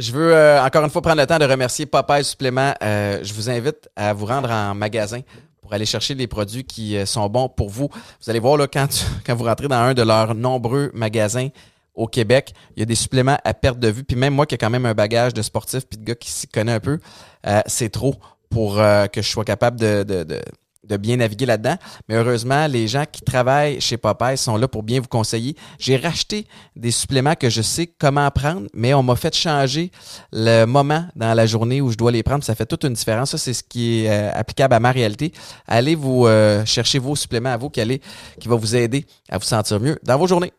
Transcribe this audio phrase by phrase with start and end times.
[0.00, 2.72] Je veux euh, encore une fois prendre le temps de remercier Popeye Supplément.
[2.82, 5.20] Euh, je vous invite à vous rendre en magasin
[5.60, 7.88] pour aller chercher les produits qui euh, sont bons pour vous.
[7.92, 11.48] Vous allez voir là, quand, tu- quand vous rentrez dans un de leurs nombreux magasins
[11.94, 14.02] au Québec, il y a des suppléments à perte de vue.
[14.04, 16.30] Puis même moi qui ai quand même un bagage de sportif puis de gars qui
[16.30, 16.98] s'y connaît un peu,
[17.46, 18.14] euh, c'est trop
[18.48, 20.40] pour euh, que je sois capable de, de, de,
[20.88, 21.76] de bien naviguer là-dedans.
[22.08, 25.56] Mais heureusement, les gens qui travaillent chez Popeye sont là pour bien vous conseiller.
[25.78, 29.90] J'ai racheté des suppléments que je sais comment prendre, mais on m'a fait changer
[30.32, 32.44] le moment dans la journée où je dois les prendre.
[32.44, 33.30] Ça fait toute une différence.
[33.30, 35.32] Ça, c'est ce qui est euh, applicable à ma réalité.
[35.66, 38.00] Allez vous euh, chercher vos suppléments à vous qui, allez,
[38.38, 40.52] qui va vous aider à vous sentir mieux dans vos journées.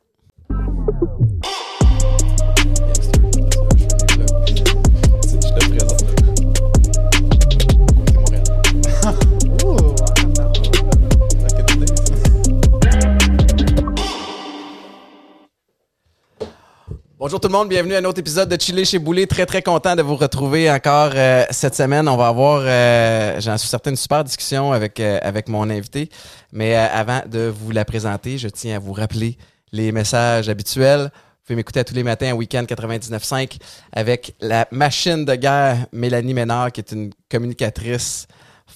[17.21, 19.27] Bonjour tout le monde, bienvenue à un autre épisode de Chiller chez Boulet.
[19.27, 22.09] Très très content de vous retrouver encore euh, cette semaine.
[22.09, 26.09] On va avoir, euh, j'en suis certain, une super discussion avec euh, avec mon invité.
[26.51, 29.37] Mais euh, avant de vous la présenter, je tiens à vous rappeler
[29.71, 31.11] les messages habituels.
[31.11, 33.59] Vous pouvez m'écouter tous les matins à Weekend 99.5
[33.91, 38.25] avec la machine de guerre Mélanie Ménard, qui est une communicatrice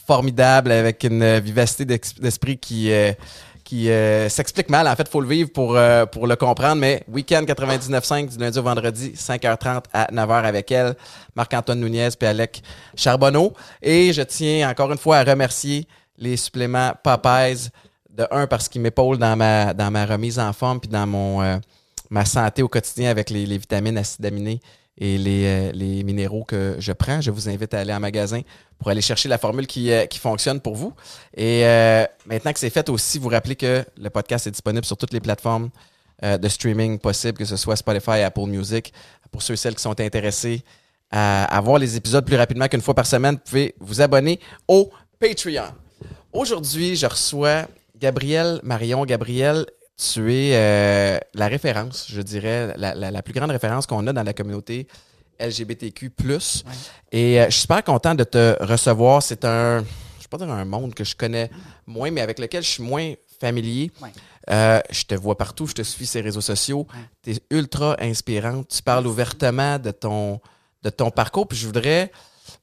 [0.06, 3.12] formidable avec une vivacité d'esprit qui euh,
[3.66, 4.88] qui euh, s'explique mal.
[4.88, 6.80] En fait, faut le vivre pour, euh, pour le comprendre.
[6.80, 10.96] Mais Week-end 99.5 du lundi au vendredi, 5h30 à 9h avec elle,
[11.36, 12.62] Marc-Antoine Nunez puis Alec
[12.96, 13.54] Charbonneau.
[13.82, 17.70] Et je tiens encore une fois à remercier les suppléments Popeyes
[18.16, 21.42] de un parce qu'ils m'épaulent dans ma, dans ma remise en forme puis dans mon
[21.42, 21.58] euh,
[22.12, 24.62] ma santé au quotidien avec les, les vitamines, acides aminés
[24.98, 27.22] et les, euh, les minéraux que je prends.
[27.22, 28.42] Je vous invite à aller en magasin
[28.78, 30.94] pour aller chercher la formule qui, euh, qui fonctionne pour vous.
[31.36, 34.98] Et euh, maintenant que c'est fait aussi, vous rappelez que le podcast est disponible sur
[34.98, 35.70] toutes les plateformes
[36.24, 38.94] de streaming possibles, que ce soit Spotify, Apple Music.
[39.32, 40.64] Pour ceux et celles qui sont intéressés
[41.12, 44.90] à avoir les épisodes plus rapidement qu'une fois par semaine, vous pouvez vous abonner au
[45.20, 45.74] Patreon.
[46.32, 47.68] Aujourd'hui, je reçois
[48.00, 49.06] Gabriel Marion.
[49.06, 49.66] Gabriel,
[49.98, 54.14] tu es euh, la référence, je dirais, la, la- la plus grande référence qu'on a
[54.14, 54.88] dans la communauté
[55.40, 56.12] LGBTQ+.
[57.12, 59.22] Et euh, je suis super content de te recevoir.
[59.24, 61.50] C'est un, je ne vais pas dire un monde que je connais
[61.86, 63.92] moins, mais avec lequel je suis moins familier.
[64.02, 64.10] Ouais.
[64.50, 66.88] Euh, je te vois partout, je te suis sur les réseaux sociaux.
[67.24, 68.68] Tu es ultra inspirante.
[68.70, 70.40] Tu parles ouvertement de ton,
[70.84, 71.48] de ton parcours.
[71.48, 72.12] Puis je voudrais,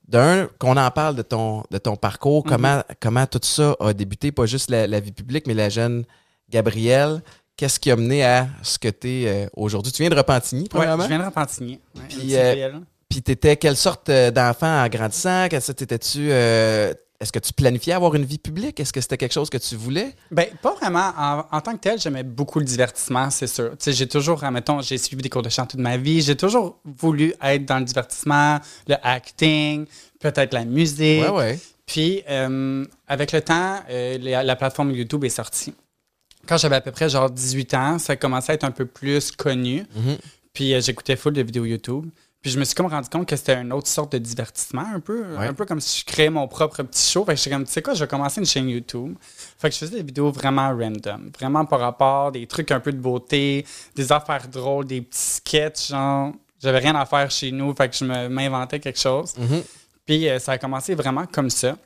[0.06, 4.32] d'un, qu'on en parle de ton, de ton parcours, comment, comment tout ça a débuté,
[4.32, 6.04] pas juste la, la vie publique, mais la jeune
[6.52, 7.22] Gabrielle.
[7.56, 9.92] Qu'est-ce qui a mené à ce que tu es aujourd'hui?
[9.92, 11.04] Tu viens de Repentigny, premièrement?
[11.04, 11.80] je viens de Repentigny.
[11.94, 12.72] Ouais, Puis, euh.
[13.08, 15.48] Puis t'étais quelle sorte euh, d'enfant en grandissant?
[15.50, 18.80] Qu'est-ce que t'étais-tu euh, Est-ce que tu planifiais avoir une vie publique?
[18.80, 20.14] Est-ce que c'était quelque chose que tu voulais?
[20.30, 21.12] Ben, pas vraiment.
[21.16, 23.72] En, en tant que tel, j'aimais beaucoup le divertissement, c'est sûr.
[23.72, 26.22] Tu sais, j'ai toujours, admettons, j'ai suivi des cours de chant toute ma vie.
[26.22, 28.58] J'ai toujours voulu être dans le divertissement,
[28.88, 29.84] le acting,
[30.18, 31.22] peut-être la musique.
[31.22, 31.60] Ouais, ouais.
[31.84, 35.74] Puis, euh, avec le temps, euh, la, la plateforme YouTube est sortie.
[36.48, 39.30] Quand j'avais à peu près genre 18 ans, ça commençait à être un peu plus
[39.32, 39.84] connu.
[39.94, 40.16] Mhm.
[40.52, 42.06] Puis, euh, j'écoutais full de vidéos YouTube.
[42.42, 44.98] Puis, je me suis comme rendu compte que c'était une autre sorte de divertissement, un
[45.00, 45.22] peu.
[45.36, 45.46] Ouais.
[45.46, 47.24] Un peu comme si je créais mon propre petit show.
[47.24, 49.14] Fait que j'étais comme, tu sais quoi, je vais commencer une chaîne YouTube.
[49.58, 51.30] Fait que je faisais des vidéos vraiment random.
[51.38, 53.64] Vraiment par rapport, des trucs un peu de beauté,
[53.94, 56.32] des affaires drôles, des petits sketchs, genre.
[56.60, 59.34] J'avais rien à faire chez nous, fait que je me- m'inventais quelque chose.
[59.38, 59.62] Mhm.
[60.04, 61.76] Puis euh, ça a commencé vraiment comme ça.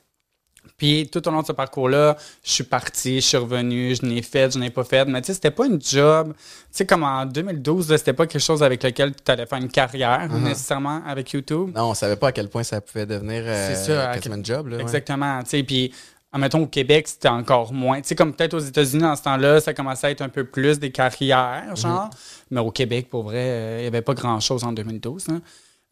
[0.77, 4.21] Puis tout au long de ce parcours-là, je suis parti, je suis revenu, je n'ai
[4.21, 5.05] fait, je n'ai pas fait.
[5.05, 6.33] Mais tu sais, c'était pas une job.
[6.37, 9.57] Tu sais, comme en 2012, là, c'était pas quelque chose avec lequel tu allais faire
[9.57, 11.71] une carrière nécessairement avec YouTube.
[11.75, 14.67] Non, on savait pas à quel point ça pouvait devenir euh, ça, quasiment quel- job.
[14.67, 14.81] Là, ouais.
[14.83, 15.41] Exactement.
[15.41, 15.91] Tu sais, puis,
[16.31, 17.99] admettons, au Québec, c'était encore moins.
[18.01, 20.43] Tu sais, comme peut-être aux États-Unis, dans ce temps-là, ça commençait à être un peu
[20.43, 22.11] plus des carrières, genre.
[22.51, 25.25] Mais au Québec, pour vrai, euh, il n'y avait pas grand-chose en 2012.
[25.29, 25.41] hein.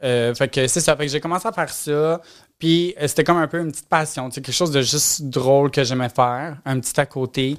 [0.03, 0.95] Euh, fait que c'est ça.
[0.97, 2.21] Fait que j'ai commencé à faire ça.
[2.59, 4.29] Puis euh, c'était comme un peu une petite passion.
[4.29, 6.57] Quelque chose de juste drôle que j'aimais faire.
[6.65, 7.57] Un petit à côté.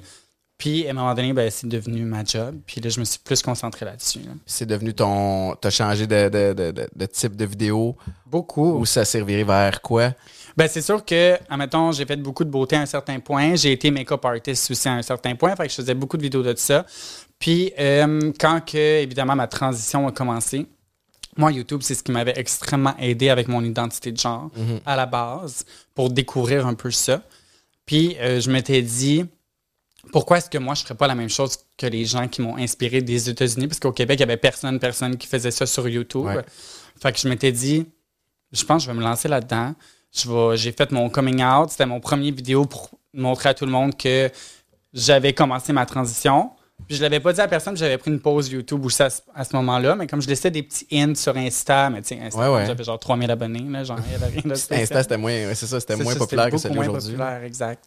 [0.57, 2.55] Puis à un moment donné, ben, c'est devenu ma job.
[2.65, 4.19] Puis là, je me suis plus concentré là-dessus.
[4.19, 4.31] là.
[4.45, 5.55] C'est devenu ton.
[5.55, 7.95] T'as changé de, de, de, de- de type de vidéo?
[8.25, 8.79] Beaucoup.
[8.79, 10.13] ou ça servirait vers quoi?
[10.57, 13.53] Ben, c'est sûr que, admettons, j'ai fait beaucoup de beauté à un certain point.
[13.55, 15.55] J'ai été make-up artist aussi à un certain point.
[15.55, 16.83] Fait que je faisais beaucoup de vidéos de ça.
[17.37, 20.65] Puis, euh, quand que, évidemment, ma transition a commencé,
[21.37, 24.49] moi, YouTube, c'est ce qui m'avait extrêmement aidé avec mon identité de genre
[24.85, 27.21] à la base pour découvrir un peu ça.
[27.85, 29.25] Puis, euh, je m'étais dit,
[30.11, 32.41] pourquoi est-ce que moi, je ne ferais pas la même chose que les gens qui
[32.41, 33.67] m'ont inspiré des États-Unis?
[33.67, 36.25] Parce qu'au Québec, il n'y avait personne, personne qui faisait ça sur YouTube.
[36.25, 36.43] Ouais.
[37.01, 37.85] Fait que je m'étais dit,
[38.51, 39.73] je pense que je vais me lancer là-dedans.
[40.55, 41.69] J'ai fait mon coming out.
[41.69, 44.29] C'était mon premier vidéo pour montrer à tout le monde que
[44.93, 46.51] j'avais commencé ma transition.
[46.87, 49.43] Puis je l'avais pas dit à personne, j'avais pris une pause YouTube à, ce- à
[49.43, 49.95] ce moment-là.
[49.95, 52.65] Mais comme je laissais des petits hints sur Insta, mais tu sais, Insta, Ouais, ouais.
[52.65, 54.81] j'avais genre 3000 abonnés, là, genre, il y avait rien de spécial.
[54.83, 57.11] Insta, c'était moins, c'est ça, c'était moins ça, populaire que celui moins d'aujourd'hui.
[57.17, 57.83] populaire, exact.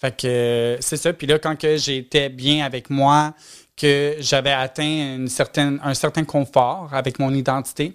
[0.00, 1.12] Fait que euh, c'est ça.
[1.12, 3.34] Puis là, quand que j'étais bien avec moi,
[3.76, 7.94] que j'avais atteint une certaine, un certain confort avec mon identité,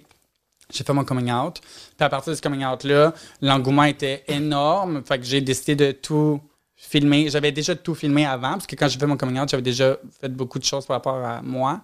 [0.72, 1.60] j'ai fait mon coming out.
[1.60, 5.02] Puis à partir de ce coming out-là, l'engouement était énorme.
[5.06, 6.40] Fait que j'ai décidé de tout
[6.76, 9.96] J'avais déjà tout filmé avant, parce que quand j'ai fait mon coming out, j'avais déjà
[10.20, 11.80] fait beaucoup de choses par rapport à moi.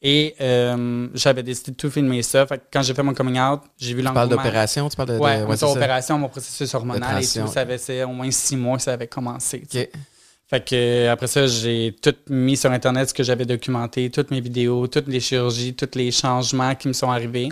[0.00, 2.46] Et euh, j'avais décidé de tout filmer ça.
[2.46, 4.14] Fait que quand j'ai fait mon coming out, j'ai vu Tu l'engouement.
[4.14, 5.14] parles d'opération, tu parles de.
[5.14, 5.66] de- Ouais, ouais, ouais ça.
[5.68, 8.92] opération, mon processus hormonal et tout, ça avait c'est au moins six mois que ça
[8.92, 9.64] avait commencé.
[9.68, 9.78] tu.
[10.50, 14.30] Fait que euh, après ça, j'ai tout mis sur Internet ce que j'avais documenté, toutes
[14.30, 17.48] mes vidéos, toutes les chirurgies, tous les changements qui me sont arrivés.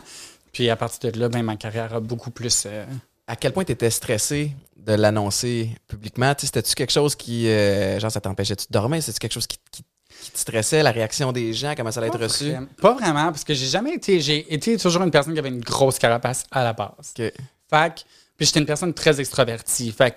[0.53, 2.63] Puis à partir de là, ben, ma carrière a beaucoup plus.
[2.67, 2.87] euh,
[3.27, 4.53] À quel point tu étais stressé
[4.87, 6.35] de l'annoncer publiquement?
[6.35, 7.49] Tu sais, C'était-tu quelque chose qui.
[7.49, 9.03] euh, genre, ça t'empêchait-tu de dormir?
[9.03, 9.85] C'était-tu quelque chose qui, qui-
[10.23, 10.83] qui te stressait?
[10.83, 11.75] La réaction des gens?
[11.77, 12.51] Comment ça allait être pas reçu?
[12.51, 14.21] vraiment- Pas vraiment, parce que j'ai jamais été.
[14.21, 16.91] J'ai été toujours une personne qui avait une grosse carapace à la base.
[17.19, 17.33] Ok.
[17.69, 18.01] Fait que,
[18.37, 19.93] puis j'étais une personne très extravertie.
[19.93, 20.17] Fait que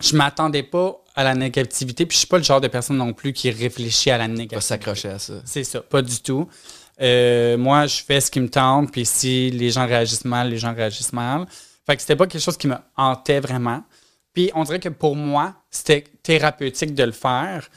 [0.00, 3.12] je m'attendais pas à la négativité, puis je suis pas le genre de personne non
[3.12, 4.60] plus qui réfléchit à la Pas négativité.
[4.60, 5.34] s'accrocher à ça.
[5.44, 6.48] C'est ça, pas du tout.
[7.02, 10.58] Euh, moi, je fais ce qui me tente, puis si les gens réagissent mal, les
[10.58, 11.46] gens réagissent mal.
[11.86, 13.82] Fait que c'était pas quelque chose qui me hantait vraiment.
[14.32, 17.68] Puis on dirait que pour moi, c'était thérapeutique de le faire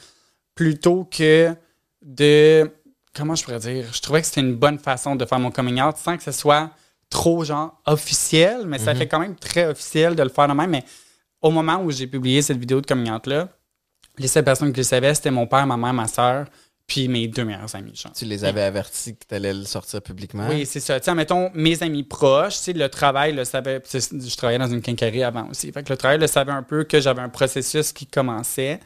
[0.54, 1.54] plutôt que
[2.02, 2.70] de.
[3.14, 3.92] Comment je pourrais dire?
[3.92, 6.32] Je trouvais que c'était une bonne façon de faire mon coming out sans que ce
[6.32, 6.70] soit
[7.10, 10.70] trop, genre, officiel, mais ça fait quand même très officiel de le faire de même.
[10.70, 10.84] Mais
[11.40, 13.48] au moment où j'ai publié cette vidéo de coming out-là,
[14.18, 16.46] les seules personnes qui le savaient, c'était mon père, ma mère, ma soeur,
[16.86, 17.94] puis mes deux meilleurs amis.
[17.94, 18.12] Genre.
[18.12, 20.46] Tu les avais avertis que tu allais le sortir publiquement?
[20.48, 21.00] Oui, c'est ça.
[21.00, 23.82] Tu sais, mettons, mes amis proches, tu sais, le travail le savait.
[23.90, 25.72] Je travaillais dans une quincaillerie avant aussi.
[25.72, 28.80] Fait que le travail le savait un peu que j'avais un processus qui commençait.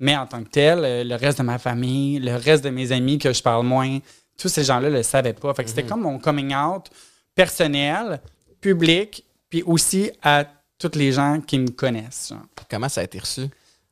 [0.00, 2.90] Mais en tant que tel, euh, le reste de ma famille, le reste de mes
[2.90, 3.98] amis que je parle moins,
[4.38, 5.52] tous ces gens-là le savaient pas.
[5.54, 6.86] Fait que c'était comme mon coming out
[7.34, 8.20] personnel,
[8.60, 10.46] public, puis aussi à
[10.78, 12.28] tous les gens qui me connaissent.
[12.30, 12.46] genre.
[12.70, 13.42] Comment ça a été reçu?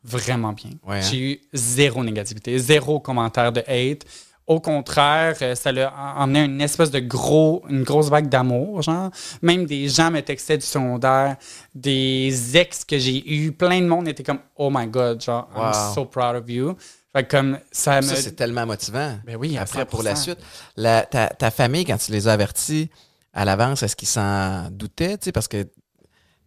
[0.08, 0.70] Vraiment bien.
[0.86, 1.00] Ouais, hein?
[1.10, 4.04] J'ai eu zéro négativité, zéro commentaire de hate.
[4.46, 9.10] Au contraire, euh, ça a emmené une espèce de gros, une grosse vague d'amour, genre.
[9.42, 11.36] Même des gens me textaient du secondaire,
[11.74, 15.62] des ex que j'ai eu, plein de monde était comme Oh my God, genre Wow.
[15.64, 16.74] I'm so proud of you.
[17.12, 18.06] Fait que comme ça me.
[18.06, 19.18] Ça, c'est tellement motivant.
[19.26, 20.16] Ben oui, Après, pour la 100%.
[20.22, 20.38] suite,
[20.76, 22.90] la- ta, ta famille, quand tu les as avertis
[23.34, 25.18] à l'avance, est-ce qu'ils s'en doutaient?
[25.18, 25.66] tu sais, Parce que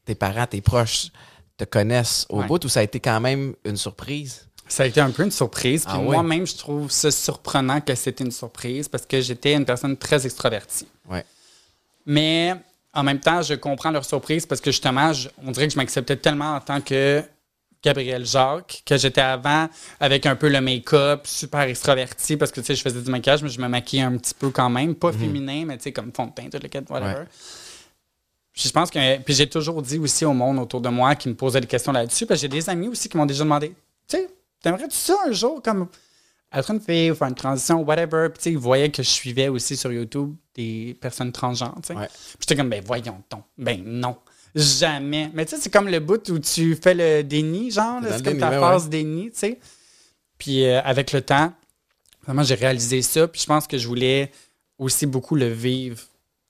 [0.05, 1.09] tes parents, tes proches
[1.65, 2.47] te connaissent au Ouais.
[2.47, 4.47] bout ou ça a été quand même une surprise?
[4.67, 5.83] Ça a été un peu une surprise.
[5.85, 9.65] Puis Ah moi-même, je trouve ça surprenant que c'était une surprise parce que j'étais une
[9.65, 10.87] personne très extravertie.
[11.09, 11.25] Ouais.
[12.05, 12.55] Mais
[12.93, 15.77] en même temps, je comprends leur surprise parce que justement, je- on dirait que je
[15.77, 17.21] m'acceptais tellement en tant que
[17.83, 19.67] Gabriel Jacques que j'étais avant
[19.99, 23.41] avec un peu le make-up, super extraverti parce que tu sais, je faisais du maquillage,
[23.43, 24.93] mais je me maquillais un petit peu quand même.
[24.95, 27.21] Pas féminin, mais tu sais, comme fond de teint, tout le kit, whatever.
[27.21, 27.25] Ouais.
[28.53, 29.17] Puis je pense que.
[29.19, 31.91] Puis j'ai toujours dit aussi au monde autour de moi qui me posait des questions
[31.91, 32.25] là-dessus.
[32.25, 33.69] Parce que j'ai des amis aussi qui m'ont déjà demandé
[34.07, 34.29] Tu sais,
[34.61, 35.87] t'aimerais-tu ça un jour comme
[36.53, 38.27] être une fille ou faire une transition, whatever?
[38.29, 41.77] Puis tu sais, ils voyaient que je suivais aussi sur YouTube des personnes transgenres.
[41.81, 41.95] tu sais.
[41.95, 42.07] Ouais.
[42.07, 43.43] Puis j'étais comme Ben voyons donc.
[43.57, 44.17] Ben non.
[44.53, 45.31] Jamais.
[45.33, 48.01] Mais tu sais, c'est comme le bout où tu fais le déni, genre.
[48.03, 49.59] C'est comme déni, ta ouais, phase déni, tu sais.
[50.37, 51.53] Puis euh, avec le temps,
[52.25, 53.29] vraiment, j'ai réalisé ça.
[53.29, 54.29] Puis je pense que je voulais
[54.77, 56.01] aussi beaucoup le vivre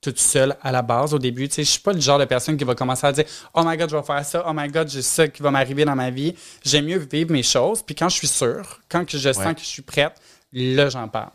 [0.02, 1.48] toute seule à la base au début.
[1.48, 3.62] Tu sais, je suis pas le genre de personne qui va commencer à dire Oh
[3.64, 5.96] my god, je vais faire ça, oh my god, j'ai ça qui va m'arriver dans
[5.96, 6.36] ma vie.
[6.64, 7.82] J'aime mieux vivre mes choses.
[7.84, 9.54] Puis quand je suis sûr, quand je sens Ouais.
[9.56, 10.14] que je suis prête,
[10.52, 11.30] là, j'en parle.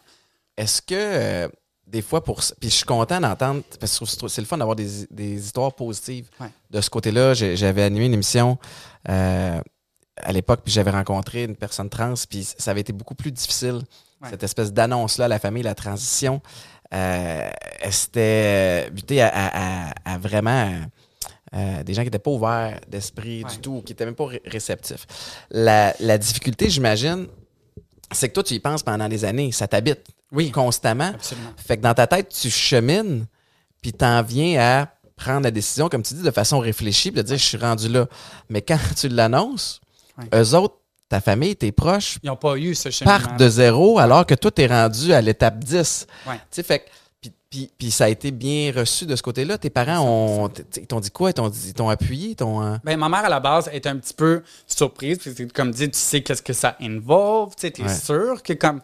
[0.57, 1.49] Est-ce que euh,
[1.87, 2.41] des fois, pour.
[2.61, 5.35] Puis je suis content d'entendre, parce que je trouve- c'est le fun d'avoir des, des
[5.47, 6.29] histoires positives.
[6.41, 6.49] Ouais.
[6.71, 8.59] De ce côté-là, j'avais animé une émission
[9.09, 9.61] euh,
[10.17, 13.83] à l'époque, puis j'avais rencontré une personne trans, puis ça avait été beaucoup plus difficile.
[14.23, 14.31] Ouais.
[14.31, 16.41] Cette espèce d'annonce-là à la famille, la transition,
[16.95, 17.49] euh,
[17.91, 20.73] c'était buté à, à- à- à vraiment.
[21.55, 23.51] euh, des gens qui n'étaient pas ouverts d'esprit Ouais.
[23.51, 25.07] du tout, qui n'étaient même pas ré- réceptifs.
[25.51, 27.29] La, la difficulté, j'imagine,
[28.13, 30.01] c'est que toi, tu y penses pendant des années, ça t'habite
[30.33, 31.13] Oui, constamment.
[31.15, 31.51] absolument.
[31.57, 33.27] Fait que dans ta tête, tu chemines,
[33.81, 37.27] puis t'en viens à prendre la décision, comme tu dis, de façon réfléchie, puis de
[37.27, 38.07] dire, je suis rendu là.
[38.51, 39.81] Mais quand tu l'annonces,
[40.19, 40.41] Ouais.
[40.43, 40.77] eux autres,
[41.09, 44.51] ta famille, tes proches, Ils n'ont pas eu ce partent de zéro, alors que toi,
[44.51, 46.07] t'es rendu à l'étape 10.
[46.27, 46.41] Ouais.
[46.51, 46.85] Tu fait
[47.21, 49.57] puis, puis, puis ça a été bien reçu de ce côté-là.
[49.57, 51.31] Tes parents, ont, ils t'ont dit quoi?
[51.31, 52.37] Ils t'ont appuyé?
[52.41, 55.19] Euh, Ben, ma mère, à la base, est un petit peu surprise.
[55.19, 57.55] Puis, comme dit, tu sais qu'est-ce que ça involve.
[57.57, 57.89] Tu es Ouais.
[57.89, 58.81] sûr que comme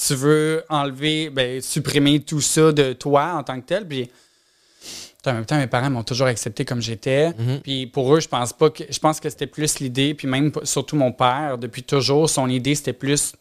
[0.00, 3.86] tu veux enlever, ben, supprimer tout ça de toi en tant que tel.
[3.86, 4.10] Puis,
[5.26, 7.28] en même temps, mes parents m'ont toujours accepté comme j'étais.
[7.30, 7.60] Mhm.
[7.62, 10.14] Puis pour eux, je pense pas que je pense que c'était plus l'idée.
[10.14, 13.34] Puis même surtout mon père, depuis toujours, son idée c'était plus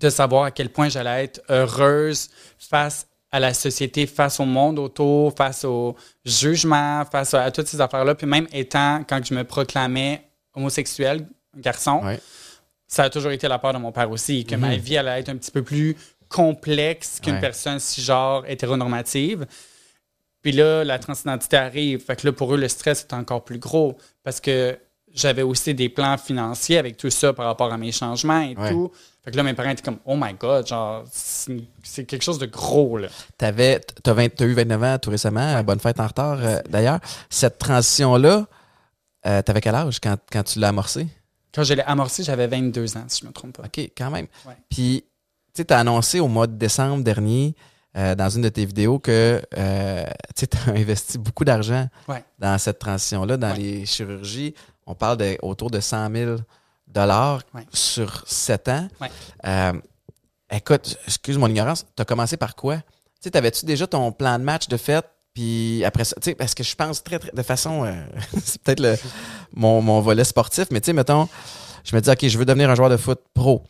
[0.00, 2.28] de savoir à quel point j'allais être heureuse
[2.58, 7.80] face à la société, face au monde autour, face au jugement, face à, toutes ces
[7.80, 8.14] affaires-là.
[8.14, 10.22] Puis même étant, quand je me proclamais
[10.54, 12.20] homosexuel, garçon, Ouais.
[12.86, 15.30] ça a toujours été la part de mon père aussi, que ma vie allait être
[15.30, 15.96] un petit peu plus
[16.28, 17.40] complexe qu'une Ouais.
[17.40, 19.46] personne cisgenre hétéronormative.
[20.42, 22.04] Puis là, la transidentité arrive.
[22.04, 24.76] Fait que là, pour eux, le stress est encore plus gros parce que
[25.14, 28.70] j'avais aussi des plans financiers avec tout ça par rapport à mes changements et Ouais.
[28.70, 28.90] tout.
[29.24, 32.46] Fait que là, mes parents étaient comme, oh my god, genre, c'est quelque chose de
[32.46, 33.06] gros, là.
[33.38, 35.62] T'avais, t'as 20 t'as eu 29 ans tout récemment.
[35.62, 36.98] Bonne fête en retard, euh, d'ailleurs.
[37.30, 38.46] Cette transition-là,
[39.26, 41.06] euh, t'avais quel âge quand, quand tu l'as amorcé?
[41.54, 43.64] Quand je l'ai amorcé, j'avais 22 ans, si je me trompe pas.
[43.64, 44.26] OK, quand même.
[44.46, 44.54] Ouais.
[44.70, 47.54] Puis, tu sais, t'as annoncé au mois de décembre dernier,
[47.96, 52.24] euh, dans une de tes vidéos, que euh, tu as investi beaucoup d'argent Ouais.
[52.38, 53.58] dans cette transition-là, dans Ouais.
[53.58, 54.54] les chirurgies.
[54.86, 56.36] On parle de autour de 100 000
[56.86, 57.66] dollars Ouais.
[57.72, 58.88] sur 7 ans.
[59.46, 59.72] Euh,
[60.50, 62.76] écoute, excuse mon ignorance, tu as commencé par quoi?
[62.76, 62.82] Tu
[63.20, 65.06] sais, t'avais-tu déjà ton plan de match de fête?
[65.34, 67.86] Puis après ça, tu sais, parce que je pense très, très de façon,
[68.44, 69.00] c'est peut-être
[69.54, 71.28] mon, mon volet sportif, mais tu sais, mettons,
[71.84, 73.64] je me dis, OK, je veux devenir un joueur de foot pro.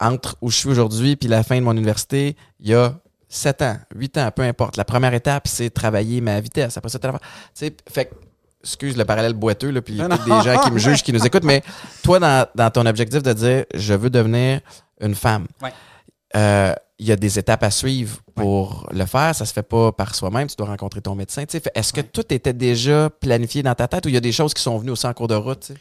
[0.00, 2.94] Entre où je suis aujourd'hui puis la fin de mon université, il y a
[3.32, 4.76] 7 ans, 8 ans, peu importe.
[4.76, 6.76] La première étape, c'est travailler ma vitesse.
[6.76, 7.08] Après ça, tu
[7.54, 8.14] sais, fait que,
[8.62, 11.12] excuse le parallèle boiteux, là, puis il y a des gens qui me jugent, qui
[11.12, 11.62] nous écoutent, mais
[12.02, 14.60] toi, dans, dans ton objectif de dire, je veux devenir
[15.00, 15.72] une femme, Ouais.
[16.36, 19.34] euh, il y a des étapes à suivre pour le faire.
[19.34, 20.48] Ça se fait pas par soi-même.
[20.48, 21.46] Tu dois rencontrer ton médecin.
[21.46, 21.60] tu sais.
[21.60, 22.06] Fait- Est-ce que Ouais.
[22.12, 24.76] tout était déjà planifié dans ta tête ou il y a des choses qui sont
[24.76, 25.72] venues aussi en cours de route?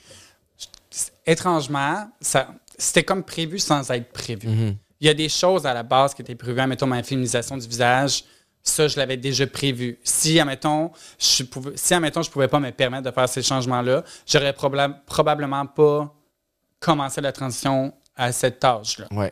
[1.25, 4.47] Étrangement, ça, c'était comme prévu sans être prévu.
[4.47, 4.75] Mhm.
[5.01, 6.65] Il y a des choses à la base qui étaient prévues.
[6.67, 8.23] Mettons, ma féminisation du visage,
[8.61, 9.97] ça, je l'avais déjà prévu.
[10.03, 14.03] Si, admettons, je pouvais, si, admettons, je pouvais pas me permettre de faire ces changements-là,
[14.27, 16.13] j'aurais probla- probablement pas
[16.79, 19.07] commencé la transition à cette tâche-là.
[19.11, 19.31] Ouais.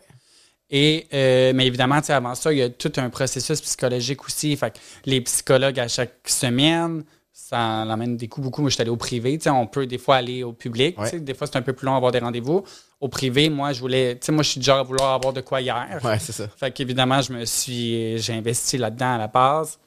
[0.70, 4.56] Et, euh, mais évidemment, avant ça, il y a tout un processus psychologique aussi.
[4.56, 7.04] Fait que les psychologues, à chaque semaine,
[7.40, 8.62] ça l'amène des coups beaucoup.
[8.62, 9.38] Moi, je suis allé au privé.
[9.46, 11.00] On peut des fois aller au public.
[11.00, 11.20] Ouais.
[11.20, 12.64] Des fois, c'est un peu plus long à avoir des rendez-vous.
[13.00, 14.16] Au privé, moi, je voulais.
[14.20, 16.00] Tu sais, moi, je suis genre à vouloir avoir de quoi hier.
[16.04, 16.48] Ouais, c'est ça.
[16.58, 18.18] Fait qu'évidemment, je me suis.
[18.18, 19.78] J'ai investi là-dedans à la base.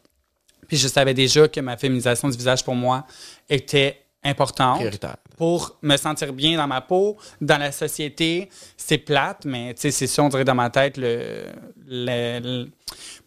[0.68, 3.04] Puis je savais déjà que ma féminisation du visage pour moi
[3.48, 5.16] était importante Prioritaire.
[5.36, 8.48] pour me sentir bien dans ma peau, dans la société.
[8.76, 11.46] C'est plate, mais tu sais, c'est ça, on dirait dans ma tête, le,
[11.88, 12.70] le- le-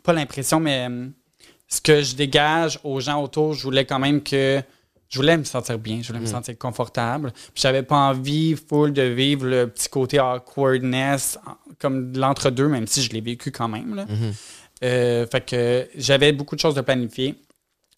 [0.02, 1.12] pas l'impression, mais hum,
[1.74, 4.62] ce que je dégage aux gens autour, je voulais quand même que.
[5.10, 7.32] Je voulais me sentir bien, je voulais me sentir confortable.
[7.54, 11.38] Puis j'avais pas envie, full, de vivre le petit côté awkwardness,
[11.78, 13.94] comme de l'entre-deux, même si je l'ai vécu quand même.
[13.94, 14.06] là.
[14.84, 17.36] Euh, fait que j'avais beaucoup de choses de planifier.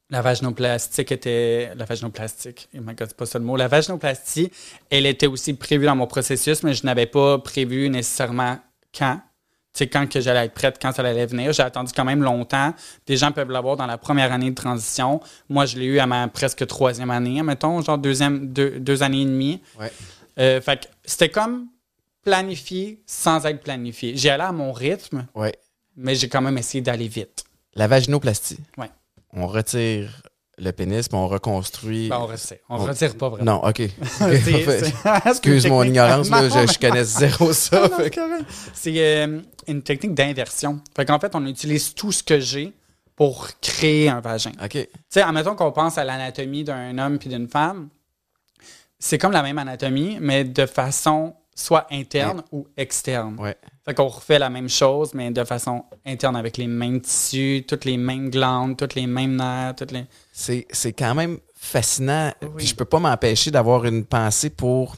[0.10, 1.72] La vaginoplastique était.
[1.76, 3.56] La vaginoplastique, oh my God, c'est pas ça le mot.
[3.56, 4.52] La vaginoplastie,
[4.90, 8.60] elle était aussi prévue dans mon processus, mais je n'avais pas prévu nécessairement
[8.98, 9.22] quand.
[9.76, 11.52] Tu sais, quand que j'allais être prête, quand ça allait venir.
[11.52, 12.74] J'ai attendu quand même longtemps.
[13.06, 15.20] Des gens peuvent l'avoir dans la première année de transition.
[15.50, 19.24] Moi, je l'ai eu à ma presque troisième année, mettons, genre deuxième, deux, deux années
[19.24, 19.62] et demie.
[19.78, 19.92] Ouais.
[20.40, 21.68] Euh, fait que c'était comme
[22.24, 24.16] planifié sans être planifié.
[24.16, 25.54] J'ai allé à mon rythme, Ouais.
[25.98, 27.44] mais j'ai quand même essayé d'aller vite.
[27.76, 28.58] La vaginoplastie.
[28.78, 28.90] Ouais.
[29.34, 30.22] On retire
[30.58, 32.10] le pénis, puis on reconstruit.
[32.10, 32.58] Ben, on retire.
[32.70, 33.62] On On- retire pas vraiment.
[33.62, 33.82] non, OK.
[35.26, 37.90] Excuse mon ignorance, là, je, je connais zéro ça.
[38.74, 40.80] C'est euh, une technique d'inversion.
[40.96, 42.74] Fait qu'en fait, on utilise tout ce que j'ai
[43.16, 44.52] pour créer un vagin.
[44.64, 44.72] OK.
[44.72, 47.90] Tu sais, admettons qu'on pense à l'anatomie d'un homme puis d'une femme,
[49.00, 53.38] c'est comme la même anatomie, mais de façon soit interne ou externe.
[53.40, 53.56] Ouais.
[53.86, 57.86] Fait qu'on refait la même chose, mais de façon interne avec les mêmes tissus, toutes
[57.86, 60.06] les mêmes glandes, toutes les mêmes nerfs, toutes les.
[60.38, 62.34] C'est, c'est quand même fascinant.
[62.42, 62.50] Oui.
[62.58, 64.98] Puis je peux pas m'empêcher d'avoir une pensée pour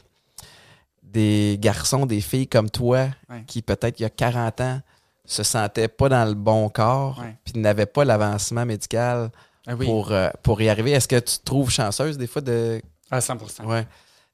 [1.02, 3.06] des garçons, des filles comme toi,
[3.46, 4.80] qui peut-être il y a 40 ans
[5.24, 7.36] se sentaient pas dans le bon corps, Ouais.
[7.44, 9.30] puis n'avaient pas l'avancement médical
[9.66, 10.90] Ah oui, pour, euh, pour y arriver.
[10.92, 12.80] Est-ce que tu te trouves chanceuse des fois de.
[13.10, 13.86] à 100 Ouais.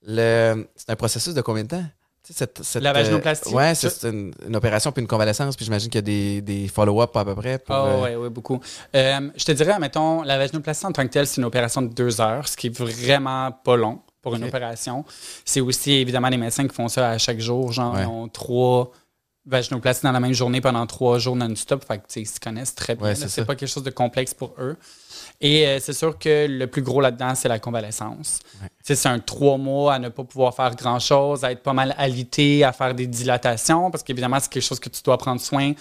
[0.06, 1.84] Le, c'est un processus de combien de temps?
[2.26, 3.19] Cette- cette, La euh,
[3.52, 6.69] ouais, c'est, une, une opération puis une convalescence, puis j'imagine qu'il y a des, des
[6.69, 7.59] follow-up à peu près.
[7.59, 8.61] Pour, Ah euh, ouais, beaucoup.
[8.97, 11.88] Euh, je te dirais, mettons, la vaginoplastie en tant que telle, c'est une opération de
[11.93, 15.04] deux heures, ce qui est vraiment pas long pour une opération.
[15.45, 18.04] C'est aussi évidemment les médecins qui font ça à chaque jour, genre Ouais.
[18.04, 18.90] ils ont trois
[19.46, 21.84] vaginoplasties dans la même journée pendant trois jours non-stop.
[21.86, 23.08] Fait que ils se connaissent très bien.
[23.08, 24.76] Ouais, c'est pas quelque chose de complexe pour eux.
[25.40, 28.40] Et euh, c'est sûr que le plus gros là-dedans, c'est la convalescence.
[28.62, 28.68] Ouais.
[28.82, 32.64] C'est un trois mois à ne pas pouvoir faire grand-chose, à être pas mal alité,
[32.64, 35.72] à faire des dilatations, parce qu'évidemment, c'est quelque chose que tu dois prendre soin.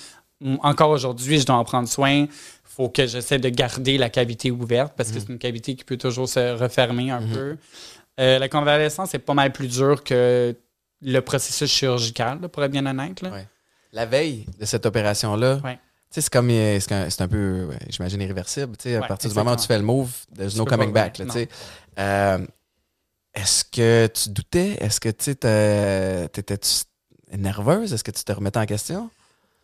[0.62, 2.26] Encore aujourd'hui, je dois en prendre soin.
[2.64, 5.98] faut que j'essaie de garder la cavité ouverte, parce que c'est une cavité qui peut
[5.98, 7.58] toujours se refermer un peu.
[8.20, 10.56] Euh, la convalescence est pas mal plus dur que
[11.04, 13.22] le processus chirurgical, là, pour être bien honnête.
[13.22, 13.30] là.
[13.32, 13.48] Ouais.
[13.92, 15.78] La veille de cette opération-là, Ouais.
[16.10, 18.76] c'est comme, euh, c'est un, un peu, j'imagine, irréversible.
[19.02, 21.22] À partir du moment où tu fais le move, there's Tu no coming back.
[22.00, 22.46] Euh,
[23.36, 24.78] Est-ce que tu doutais?
[24.80, 26.84] Est-ce que tu t'étais-tu
[27.38, 27.94] nerveuse?
[27.94, 29.10] Est-ce que tu te remettais en question?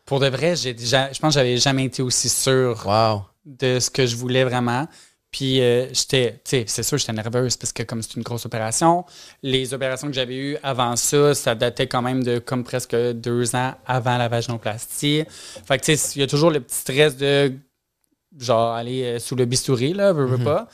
[0.05, 3.25] Pour de vrai, je pense que j'avais jamais été aussi sûr Wow.
[3.45, 4.87] de ce que je voulais vraiment.
[5.31, 8.45] Puis euh, j'étais, tu sais, c'est sûr, j'étais nerveuse parce que comme c'est une grosse
[8.47, 9.05] opération,
[9.43, 13.55] les opérations que j'avais eues avant ça, ça datait quand même de comme presque deux
[13.55, 15.23] ans avant la vaginoplastie.
[15.67, 17.53] Fait que tu sais, il y a toujours le petit stress de
[18.39, 20.43] genre aller euh, sous le bistouri, là, veux, veux Mhm.
[20.43, 20.67] pas.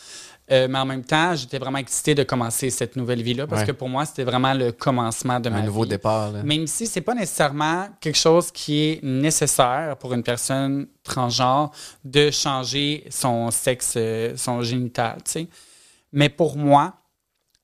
[0.52, 3.68] Euh, mais en même temps, j'étais vraiment excitée de commencer cette nouvelle vie-là parce Ouais.
[3.68, 5.66] que pour moi, c'était vraiment le commencement de ma Un vie.
[5.66, 6.32] nouveau départ.
[6.32, 6.44] Là.
[6.44, 11.72] Même si c'est pas nécessairement quelque chose qui est nécessaire pour une personne transgenre
[12.04, 15.48] de changer son sexe, euh, son génital, tu sais.
[16.14, 16.94] Mais pour moi,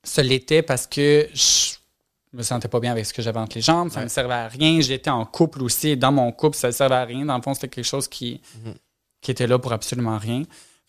[0.04, 1.76] ce l'était parce que je
[2.34, 4.06] me sentais pas bien avec ce que j'avais entre les jambes, ça Ouais.
[4.06, 4.82] me servait à rien.
[4.82, 7.26] J'étais en couple aussi, et dans mon couple, ça ne servait à rien.
[7.26, 8.74] Dans le fond, c'était quelque chose qui, Mhm.
[9.22, 10.42] qui était là pour absolument rien.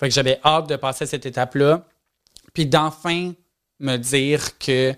[0.03, 1.85] Fait que j'avais hâte de passer cette étape-là,
[2.53, 3.35] puis d'enfin
[3.79, 4.93] me dire que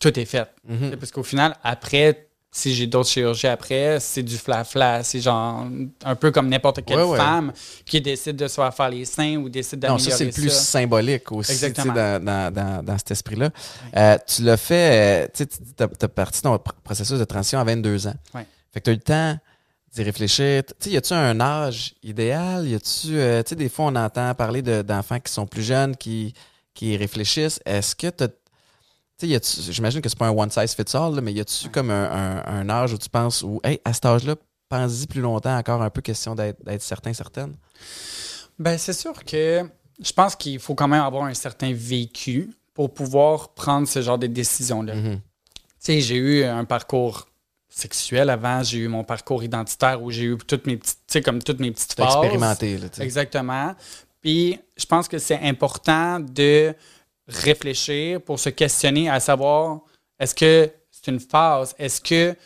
[0.00, 0.48] tout est fait.
[0.66, 0.96] Mhm.
[0.96, 5.02] Parce qu'au final, après, si j'ai d'autres chirurgies après, c'est du fla-fla.
[5.04, 5.66] C'est genre
[6.02, 7.18] un peu comme n'importe quelle Ouais, ouais.
[7.18, 7.52] femme
[7.84, 10.24] qui décide de se faire faire les seins ou décide Non, d'améliorer ça, ça.
[10.24, 11.92] c'est plus symbolique aussi, Exactement.
[11.92, 13.50] dans, dans, dans, dans cet esprit-là.
[13.96, 17.60] Euh, tu l'as fait, euh, tu sais, tu as, parti ton pr- processus de transition
[17.60, 18.14] à 22 ans.
[18.34, 18.46] Ouais.
[18.72, 19.38] Fait que tu as eu le temps
[19.94, 20.62] d'y réfléchir.
[20.64, 22.66] Tu sais, y a-tu un âge idéal?
[22.68, 25.62] Y a-tu, euh, tu sais, des fois, on entend parler de- d'enfants qui sont plus
[25.62, 26.32] jeunes, qui,
[26.74, 27.60] qui réfléchissent.
[27.64, 28.26] Est-ce que tu
[29.72, 31.70] j'imagine que c'est pas un one size fits all, là, mais y a-tu Ouais.
[31.72, 34.34] comme un, un- un âge où tu penses, où, hey, à cet âge-là,
[34.68, 37.54] pense-y plus longtemps, encore un peu question d'être certain, certaine?
[38.58, 39.62] Ben, c'est sûr que
[40.02, 44.18] je pense qu'il faut quand même avoir un certain vécu pour pouvoir prendre ce genre
[44.18, 44.94] de décisions-là.
[44.94, 45.16] Mhm.
[45.16, 47.26] Tu sais, j'ai eu un parcours
[47.70, 51.22] sexuel avant, j'ai eu mon parcours identitaire où j'ai eu toutes mes petites, tu sais,
[51.22, 52.14] comme toutes mes petites phases.
[52.16, 52.88] expérimenté, là.
[52.98, 53.74] Exactement.
[54.20, 56.74] Puis, je pense que c'est important de
[57.28, 59.80] réfléchir pour se questionner à savoir
[60.18, 62.36] est-ce que c'est une phase, est-ce que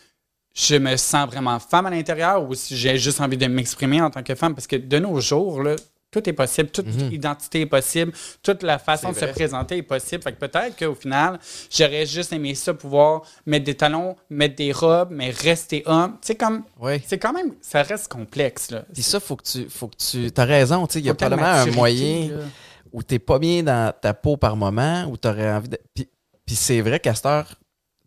[0.55, 4.11] je me sens vraiment femme à l'intérieur ou si j'ai juste envie de m'exprimer en
[4.11, 4.55] tant que femme?
[4.55, 5.75] Parce que de nos jours, là,
[6.21, 7.13] tout est possible, toute Mhm.
[7.13, 10.23] identité est possible, toute la façon de se présenter est possible.
[10.23, 11.39] Fait que peut-être qu'au final,
[11.71, 16.17] j'aurais juste aimé ça, pouvoir mettre des talons, mettre des robes, mais rester homme.
[16.23, 17.03] C'est comme, Oui.
[17.07, 18.71] c'est quand même, ça reste complexe.
[18.71, 18.85] Là.
[18.93, 19.69] Puis ça, faut que tu.
[19.69, 20.31] Faut que tu.
[20.31, 22.45] T'as raison, tu sais, il y a probablement un moyen là.
[22.93, 25.79] où t'es pas bien dans ta peau par moment, où t'aurais envie de.
[25.95, 26.09] Puis,
[26.47, 27.55] puis c'est vrai qu'à cette heure,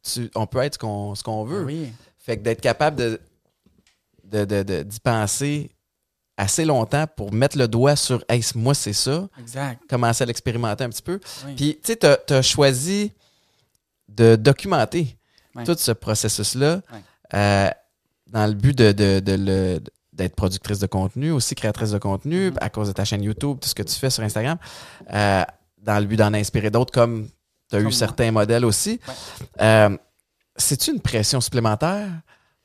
[0.02, 0.76] tu, on peut être
[1.16, 1.64] ce qu'on veut.
[1.66, 1.92] Oui.
[2.18, 3.20] Fait que d'être capable de
[4.24, 5.70] de- de- de- d'y penser
[6.38, 9.82] assez longtemps pour mettre le doigt sur Hey, moi, c'est ça, Exact.
[9.90, 11.20] commencer à l'expérimenter un petit peu.
[11.48, 11.56] Oui.
[11.56, 13.12] Puis, tu sais, t'as as choisi
[14.10, 15.18] de documenter
[15.66, 16.82] tout ce processus-là
[17.34, 17.70] euh,
[18.28, 19.80] dans le but de, de- de le-
[20.14, 22.58] d'être productrice de contenu, aussi créatrice de contenu, Mhm.
[22.62, 24.58] à cause de ta chaîne YouTube, tout ce que tu fais sur Instagram,
[25.14, 25.44] euh,
[25.80, 27.28] dans le but d'en inspirer d'autres comme
[27.70, 27.92] tu as eu moi.
[27.92, 29.00] certains modèles aussi.
[29.08, 29.14] Ouais.
[29.62, 29.98] Euh,
[30.60, 32.10] C'est-tu une pression supplémentaire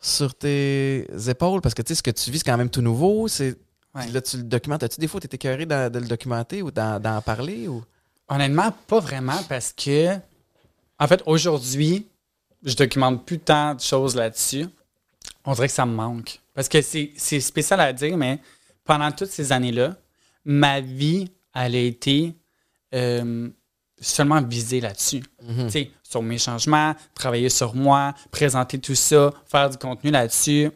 [0.02, 1.62] sur tes épaules?
[1.62, 3.28] Parce que tu sais, ce que tu vis, c'est quand même tout nouveau.
[3.28, 3.56] C'est
[3.94, 4.08] Ouais.
[4.08, 4.82] Là, tu le documentes.
[4.82, 7.68] As-tu des fois, tu étais de le documenter ou d'en parler?
[7.68, 7.84] Ou...
[8.28, 10.16] Honnêtement, pas vraiment parce que,
[10.98, 12.06] en fait, aujourd'hui,
[12.62, 14.66] je documente plus tant de choses là-dessus.
[15.44, 16.40] On dirait que ça me manque.
[16.54, 18.38] Parce que c'est c'est spécial à dire, mais
[18.84, 19.96] pendant toutes ces années-là,
[20.44, 22.34] ma vie, elle a été
[22.94, 23.48] euh,
[24.02, 25.22] seulement visée là-dessus.
[25.42, 25.68] Mhm.
[26.02, 30.70] Sur mes changements, travailler sur moi, présenter tout ça, faire du contenu là-dessus.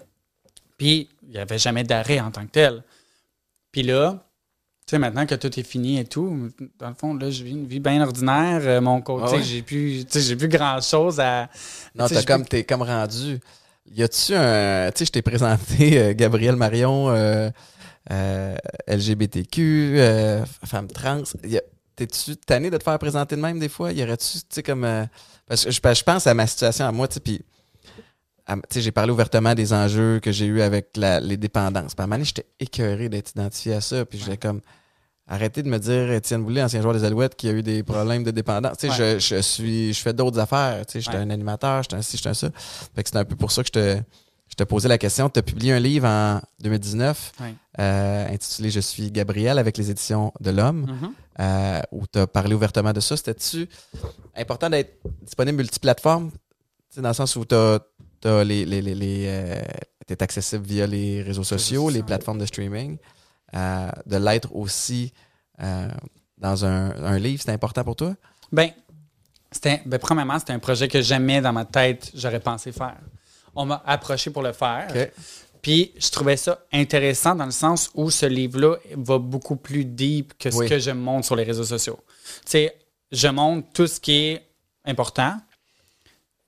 [0.79, 2.83] Puis, il n'y avait jamais d'arrêt en tant que tel.
[3.73, 4.23] Puis là,
[4.87, 7.51] tu sais, maintenant que tout est fini et tout, dans le fond, là, je vis
[7.51, 8.61] une vie bien ordinaire.
[8.65, 9.43] Euh, mon côté, Ah ouais?
[9.43, 11.51] j'ai plus, j'ai plus grand-chose à.
[11.95, 13.41] Non, je comme, t'es comme rendu.
[13.95, 14.91] Y a-tu un.
[14.93, 17.51] Tu sais, je t'ai présenté euh, Gabriel Marion, euh,
[18.13, 18.57] euh,
[18.89, 21.23] LGBTQ, euh, femme trans.
[21.45, 21.63] Y a-
[21.97, 23.91] T'es-tu tanné de te faire présenter de même des fois?
[23.93, 24.85] Y aurait-tu, tu sais, comme.
[24.85, 25.05] euh,
[25.47, 27.43] parce que je, je pense à ma situation à moi, tu sais, puis.
[28.47, 31.95] à- Tu sais, j'ai parlé ouvertement des enjeux que j'ai eu avec la- les dépendances.
[31.95, 34.05] Puis à un moment j'étais écœuré d'être identifié à ça.
[34.05, 34.61] Puis j'étais comme.
[35.29, 38.23] Arrêtez de me dire Étienne Boulay, ancien joueur des Alouettes, qui a eu des problèmes
[38.23, 38.77] de dépendance.
[38.79, 40.87] Tu sais, je, je suis, je fais d'autres affaires.
[40.87, 41.23] Tu sais, j'étais Ouais.
[41.25, 42.49] un animateur, j'étais un ci, j'étais un ça.
[42.95, 44.01] Fait que c'est un peu pour ça que je te,
[44.49, 45.29] je te posais la question.
[45.29, 47.55] Tu as publié un livre en 2019 Ouais.
[47.81, 51.13] euh, intitulé Je suis Gabriel avec les éditions de l'Homme, Mhm.
[51.41, 53.17] Euh, où tu as parlé ouvertement de ça.
[53.17, 53.69] C'était-tu
[54.35, 56.31] important d'être disponible multiplateforme?
[56.97, 57.81] Dans le sens où tu as,
[58.45, 59.63] les, les, les, les, euh,
[60.21, 62.99] accessible via les réseaux sociaux, les plateformes de streaming.
[63.55, 65.13] Euh, de l'être aussi
[66.39, 68.15] dans un, un livre, c'est important pour toi?
[69.51, 72.99] C'était, ben, premièrement, c'était un projet que jamais dans ma tête j'aurais pensé faire.
[73.57, 74.87] on m'a approché pour le faire.
[75.67, 80.33] Puis je trouvais ça intéressant dans le sens où ce livre-là va beaucoup plus deep
[80.39, 80.69] que ce Oui.
[80.69, 81.99] que je montre sur les réseaux sociaux.
[82.45, 82.77] Tu sais,
[83.11, 84.47] je montre tout ce qui est
[84.85, 85.37] important.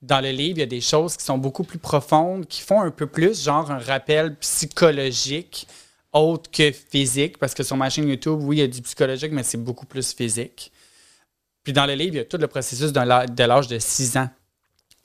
[0.00, 2.81] Dans le livre, il y a des choses qui sont beaucoup plus profondes, qui font
[2.81, 5.66] un peu plus, genre un rappel psychologique
[6.12, 9.33] autre que physique, parce que sur ma chaîne YouTube, oui, il y a du psychologique,
[9.33, 10.70] mais c'est beaucoup plus physique.
[11.64, 14.31] Puis dans le livre, il y a tout le processus de l'âge de 6 ans.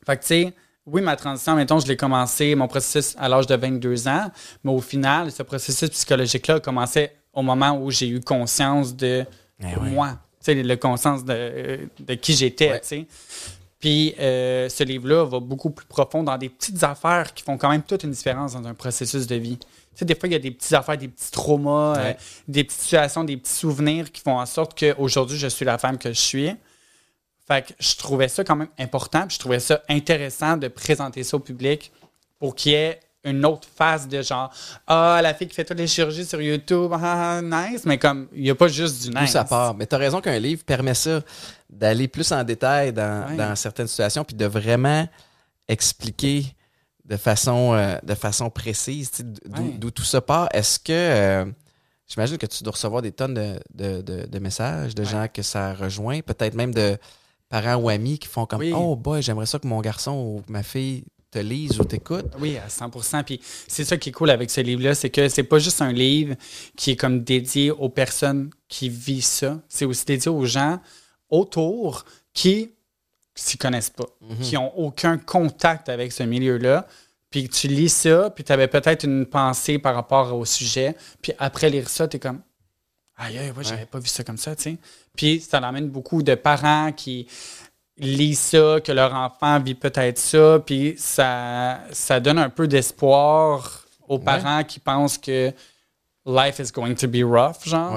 [0.06, 0.54] Fait que, tu sais,
[0.86, 4.30] oui, ma transition, mettons, je l'ai commencé, mon processus à l'âge de 22 ans,
[4.64, 9.26] mais au final, ce processus psychologique-là a commencé au moment où j'ai eu conscience de
[9.62, 9.90] Eh oui.
[9.92, 12.82] moi, tu sais, le conscience de, de qui j'étais, Ouais.
[12.82, 13.08] tu sais.
[13.80, 17.70] Puis euh, ce livre-là va beaucoup plus profond dans des petites affaires qui font quand
[17.70, 19.58] même toute une différence dans un processus de vie.
[19.58, 19.66] Tu
[19.96, 22.14] sais, des fois, il y a des petites affaires, des petits traumas, euh,
[22.48, 25.98] des petites situations, des petits souvenirs qui font en sorte qu'aujourd'hui, je suis la femme
[25.98, 26.50] que je suis.
[27.48, 31.24] Fait que je trouvais ça quand même important, puis je trouvais ça intéressant de présenter
[31.24, 31.92] ça au public
[32.40, 34.52] pour qu'il y ait une autre phase de genre
[34.88, 38.44] Ah, la fille qui fait toutes les chirurgies sur YouTube, ah, nice, mais comme il
[38.44, 39.32] n'y a pas juste du nice.
[39.32, 39.74] ça part?
[39.76, 41.22] Mais tu as raison qu'un livre permet ça,
[41.70, 43.36] d'aller plus en détail dans, Ouais.
[43.38, 45.08] dans certaines situations, puis de vraiment
[45.68, 46.46] expliquer
[47.06, 49.12] de façon, euh, de façon précise
[49.46, 49.92] d'où Ouais.
[49.92, 50.48] tout ça part.
[50.54, 51.46] Est-ce que, euh,
[52.08, 55.10] j'imagine que tu dois recevoir des tonnes de, de- de- de messages de Ouais.
[55.10, 56.98] gens que ça rejoint, peut-être même de
[57.54, 58.74] parents ou amis qui font comme Oui.
[58.76, 62.26] Oh boy, j'aimerais ça que mon garçon ou ma fille te lise ou t'écoute.
[62.40, 65.44] Oui, à 100% Puis c'est ça qui est cool avec ce livre-là, c'est que c'est
[65.44, 66.36] pas juste un livre
[66.76, 69.60] qui est comme dédié aux personnes qui vivent ça.
[69.70, 70.80] C'est aussi dédié aux gens
[71.30, 72.72] autour qui
[73.36, 74.08] s'y connaissent pas,
[74.42, 76.88] qui ont aucun contact avec ce milieu-là.
[77.30, 80.96] Puis tu lis ça, puis tu avais peut-être une pensée par rapport au sujet.
[81.22, 82.42] Puis après lire ça, tu es comme
[83.18, 84.78] Aïe, aïe, ouais, j'avais pas vu ça comme ça, tu sais.
[85.16, 87.28] Puis ça l'amène beaucoup de parents qui
[87.98, 93.86] lisent ça, que leur enfant vit peut-être ça, puis ça, ça donne un peu d'espoir
[94.08, 95.52] aux parents qui pensent que
[96.26, 97.94] life is going to be rough, genre.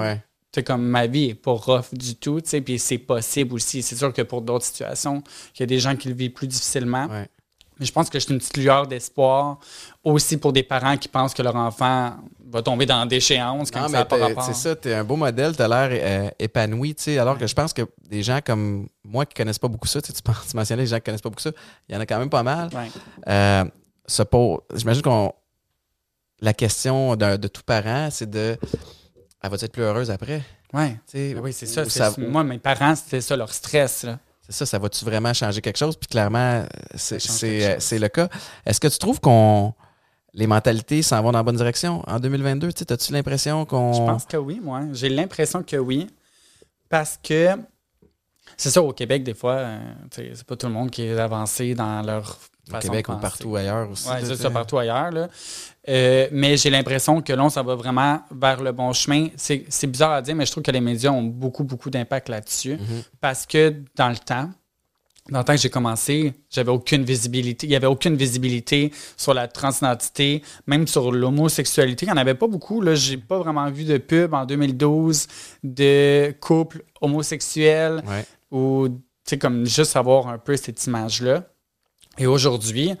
[0.53, 3.81] C'est comme ma vie est pas rough du tout, tu sais, puis c'est possible aussi.
[3.83, 5.21] C'est sûr que pour d'autres situations,
[5.55, 7.07] il y a des gens qui le vivent plus difficilement.
[7.79, 9.59] Mais je pense que c'est une petite lueur d'espoir
[10.03, 12.15] aussi pour des parents qui pensent que leur enfant
[12.49, 15.55] va tomber dans la déchéance quand Non, ça mais c'est ça, t'es un beau modèle,
[15.55, 19.25] t'as l'air euh, épanoui, tu sais, alors que je pense que des gens comme moi
[19.25, 21.21] qui connaissent pas beaucoup ça, tu sais, tu penses- tu mentionnais les gens qui connaissent
[21.21, 21.51] pas beaucoup ça,
[21.89, 22.69] il y en a quand même pas mal.
[22.73, 22.89] Ouais.
[23.27, 23.65] Euh,
[24.75, 25.33] j'imagine qu'on
[26.39, 28.57] la question de tout parent, c'est de
[29.43, 30.41] elle va être plus heureuse après?
[30.73, 30.91] Ouais.
[31.09, 31.85] Tu sais, oui, c'est ça.
[31.89, 34.03] c'est- Moi, mes parents, c'était ça leur stress.
[34.03, 34.19] Là.
[34.49, 35.97] C'est ça, ça va-tu vraiment changer quelque chose?
[35.97, 36.63] Puis clairement,
[36.95, 38.29] c'est euh, c'est le cas.
[38.65, 39.73] Est-ce que tu trouves qu'on
[40.33, 42.71] les mentalités s'en vont dans la bonne direction en 2022?
[42.71, 43.93] Tu sais, As-tu l'impression qu'on.
[43.93, 44.83] Je pense que oui, moi.
[44.93, 46.07] J'ai l'impression que oui.
[46.89, 47.49] Parce que
[48.55, 49.79] c'est ça, au Québec, des fois, euh,
[50.11, 53.17] c'est pas tout le monde qui est avancé dans leur Au façon Québec de ou
[53.17, 54.07] partout ailleurs aussi.
[54.09, 55.11] Oui, c'est ça, partout ailleurs.
[55.11, 55.27] Là.
[55.89, 59.27] Euh, mais j'ai l'impression que là, ça va vraiment vers le bon chemin.
[59.37, 62.73] C'est bizarre à dire, mais je trouve que les médias ont beaucoup, beaucoup d'impact là-dessus.
[62.73, 63.03] Mhm.
[63.21, 64.49] Parce que dans le temps,
[65.29, 67.67] dans le temps que j'ai commencé, j'avais aucune visibilité.
[67.67, 72.05] Il n'y avait aucune visibilité sur la transidentité, même sur l'homosexualité.
[72.05, 72.81] Il n'y en avait pas beaucoup.
[72.95, 75.27] Je n'ai pas vraiment vu de pub en 2012
[75.63, 78.25] de couple homosexuel Ouais.
[78.51, 78.95] ou tu
[79.31, 81.43] sais, comme juste avoir un peu cette image-là.
[82.17, 82.93] Et aujourd'hui,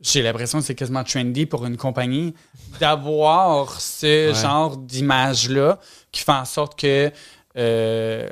[0.00, 2.34] j'ai l'impression que c'est quasiment trendy pour une compagnie
[2.78, 4.34] d'avoir ce Ouais.
[4.34, 5.78] genre d'image-là
[6.12, 7.10] qui fait en sorte que
[7.56, 8.28] euh,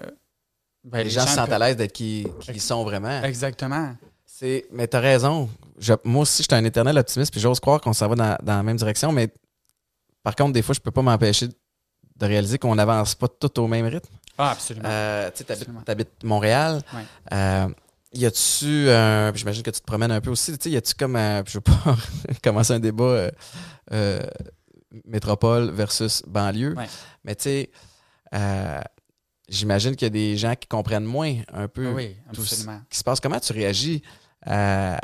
[0.84, 3.22] ben, Les gens se sentent à l'aise d'être qui, qui ils sont vraiment.
[3.22, 3.94] Exactement.
[4.24, 5.48] C'est, mais t'as raison.
[5.78, 8.36] Je- moi aussi, je suis un éternel optimiste, puis j'ose croire qu'on s'en va dans,
[8.42, 9.28] dans la même direction, mais
[10.22, 13.66] par contre, des fois, je peux pas m'empêcher de réaliser qu'on n'avance pas tout au
[13.66, 14.08] même rythme.
[14.38, 14.88] Ah, absolument.
[14.88, 16.80] Euh, tu t'habites Montréal.
[16.94, 17.00] Ouais.
[17.32, 17.68] Euh,
[18.12, 20.76] y a-tu, un- puis j'imagine que tu te promènes un peu aussi, tu sais, y
[20.76, 21.72] a-tu comme, un- je veux pas
[22.42, 23.30] commencer un débat euh,
[23.92, 24.20] euh,
[25.04, 26.86] métropole versus banlieue, Ouais.
[27.24, 27.70] mais tu sais,
[28.34, 28.80] euh,
[29.48, 32.54] j'imagine qu'il y a des gens qui comprennent moins un peu oui, tout ce
[32.90, 33.20] qui se passe.
[33.20, 34.02] Comment tu réagis
[34.46, 34.96] euh,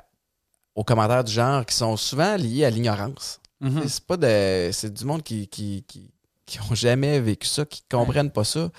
[0.75, 3.41] aux commentaires du genre qui sont souvent liés à l'ignorance?
[3.61, 3.83] Mhm.
[3.83, 6.11] Sais, C'est pas de, c'est du monde qui, qui, qui,
[6.47, 8.71] qui ont jamais vécu ça, qui comprennent pas ça.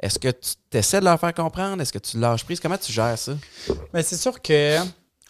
[0.00, 1.80] Est-ce que tu essaies de leur faire comprendre?
[1.80, 2.60] Est-ce que tu lâches prise?
[2.60, 3.34] Comment tu gères ça?
[3.92, 4.78] Mais c'est sûr que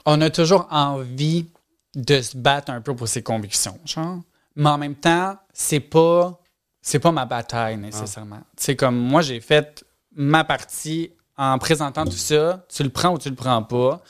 [0.05, 1.47] on a toujours envie
[1.95, 4.21] de se battre un peu pour ses convictions, genre.
[4.57, 6.39] Mais en même temps, c'est pas
[6.81, 8.41] c'est pas ma bataille nécessairement.
[8.57, 13.19] C'est comme moi j'ai fait ma partie en présentant tout ça, tu le prends ou
[13.19, 14.03] tu le prends pas.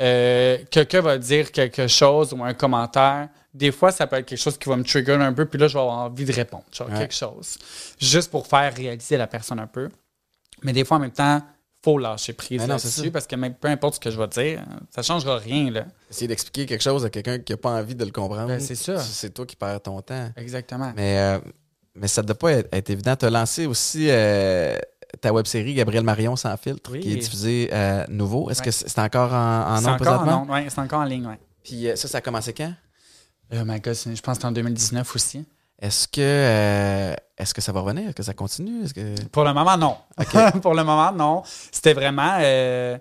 [0.00, 4.38] Euh, quelqu'un va dire quelque chose ou un commentaire, des fois ça peut être quelque
[4.40, 6.64] chose qui va me trigger un peu puis là je vais avoir envie de répondre,
[6.72, 6.98] genre Ouais.
[6.98, 7.56] quelque chose
[8.00, 9.88] juste pour faire réaliser la personne un peu.
[10.62, 11.40] Mais des fois en même temps,
[11.84, 15.02] faut lâcher prise là-dessus parce que même peu importe ce que je vais dire, ça
[15.02, 15.70] changera rien.
[15.70, 15.84] Là.
[16.10, 18.48] Essayer d'expliquer quelque chose à quelqu'un qui n'a pas envie de le comprendre.
[18.48, 18.98] Ben, c'est ça.
[18.98, 20.30] C'est toi qui perds ton temps.
[20.36, 20.92] Exactement.
[20.96, 21.38] Mais, euh,
[21.94, 23.14] mais ça ne doit pas être, être évident.
[23.20, 24.76] As lancé aussi euh,
[25.20, 27.00] ta web série Gabriel Marion sans filtre, Oui.
[27.00, 28.50] qui est diffusée euh, nouveau.
[28.50, 28.66] Est-ce Ouais.
[28.66, 30.46] que c'est encore en, en c'est nom encore présentement?
[30.48, 31.38] en ouais, c'est encore en ligne, ouais.
[31.62, 32.72] Puis euh, ça, ça a commencé quand?
[33.52, 35.44] Oh my God, je pense que c'est en 2019 aussi.
[35.80, 38.04] Est-ce que, euh, est-ce que ça va revenir?
[38.08, 38.84] Est-ce que ça continue?
[38.84, 39.20] Est-ce que...
[39.32, 39.96] Pour le moment, non.
[40.62, 41.42] Pour le moment, non.
[41.72, 42.38] C'était vraiment.
[42.40, 42.96] euh,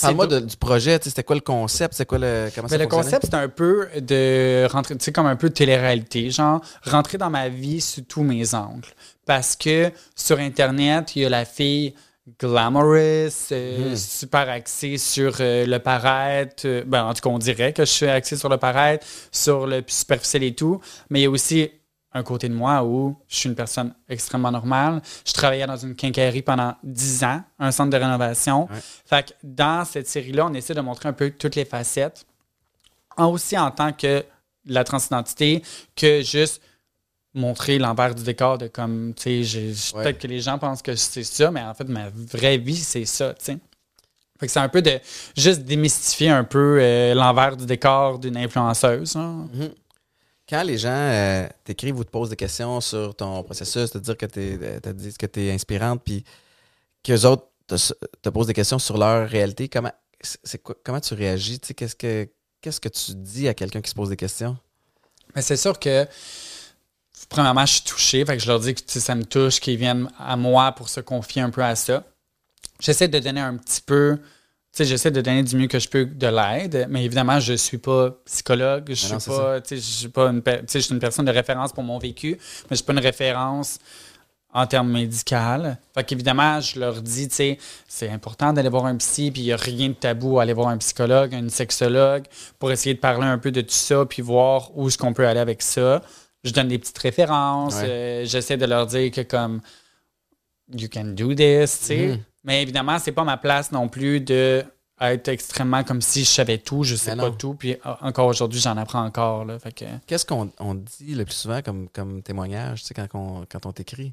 [0.00, 0.98] Parle-moi de- du projet.
[0.98, 1.94] tu sais, C'était quoi le concept?
[1.94, 2.48] C'est quoi le.
[2.54, 3.04] Comment ça Ben, le fonctionnait?
[3.18, 7.18] concept, c'est un peu de rentrer, tu sais, comme un peu de télé-réalité, genre rentrer
[7.18, 8.88] dans ma vie sous tous mes angles.
[9.26, 11.94] Parce que sur Internet, il y a la fille
[12.40, 13.96] glamorous, euh, Mhm.
[13.96, 16.64] super axée sur euh, le paraître.
[16.66, 19.66] euh, ben, en tout cas, on dirait que je suis axée sur le paraître, sur
[19.66, 20.80] le superficiel et tout.
[21.10, 21.70] Mais il y a aussi
[22.14, 25.00] un côté de moi où je suis une personne extrêmement normale.
[25.26, 28.64] Je travaillais dans une quincaillerie pendant 10 ans, un centre de rénovation.
[28.70, 28.78] Ouais.
[29.06, 32.24] Fait que dans cette série-là, on essaie de montrer un peu toutes les facettes
[33.18, 34.24] aussi en tant que
[34.66, 35.62] la transidentité
[35.96, 36.62] que juste
[37.34, 39.58] montrer l'envers du décor de comme, tu sais,
[39.94, 40.02] Ouais.
[40.02, 43.04] peut-être que les gens pensent que c'est ça, mais en fait, ma vraie vie, c'est
[43.06, 43.58] ça, tu sais.
[44.38, 44.98] Fait que c'est un peu de
[45.36, 49.14] juste démystifier un peu euh, l'envers du décor d'une influenceuse.
[49.16, 49.48] hein.
[49.52, 49.70] Mhm.
[50.48, 54.16] Quand les gens euh, t'écrivent ou te posent des questions sur ton processus, te dire
[54.16, 56.24] que tu te disent que es inspirante, puis
[57.02, 57.76] qu'eux autres te,
[58.20, 61.58] te posent des questions sur leur réalité, comment, c'est quoi, comment tu réagis?
[61.60, 62.28] Qu'est-ce que
[62.60, 64.56] qu'est-ce que tu dis à quelqu'un qui se pose des questions?
[65.34, 66.06] Mais c'est sûr que,
[67.32, 68.24] premièrement, je suis touché.
[68.24, 71.00] Fait que je leur dis que ça me touche, qu'ils viennent à moi pour se
[71.00, 72.04] confier un peu à ça.
[72.80, 74.18] J'essaie de donner un petit peu.
[74.18, 77.52] Tu sais, j'essaie de donner du mieux que je peux de l'aide, mais évidemment, je
[77.52, 80.64] suis pas psychologue, je suis non, pas, tu sais, je suis pas une, per- tu
[80.68, 82.98] sais, je suis une personne de référence pour mon vécu, mais je suis pas une
[82.98, 83.78] référence
[84.54, 85.66] en termes médicaux.
[85.94, 89.44] Fait qu'évidemment, je leur dis, tu sais, c'est important d'aller voir un psy, puis il
[89.44, 92.24] n'y a rien de tabou à aller voir un psychologue, un sexologue,
[92.58, 95.26] pour essayer de parler un peu de tout ça, puis voir où est-ce qu'on peut
[95.26, 96.00] aller avec ça.
[96.44, 97.88] Je donne des petites références, Ouais.
[97.88, 99.60] euh, j'essaie de leur dire que comme,
[100.74, 102.06] you can do this, tu sais.
[102.08, 102.18] Mhm.
[102.44, 104.64] Mais évidemment, c'est pas ma place non plus de
[105.00, 107.32] être extrêmement comme si je savais tout, je sais pas non.
[107.32, 109.44] tout, puis euh, encore aujourd'hui, j'en apprends encore.
[110.06, 113.66] Qu'est-ce qu'on on dit le plus souvent comme, comme témoignage tu sais, quand, on, quand
[113.66, 114.12] on t'écrit?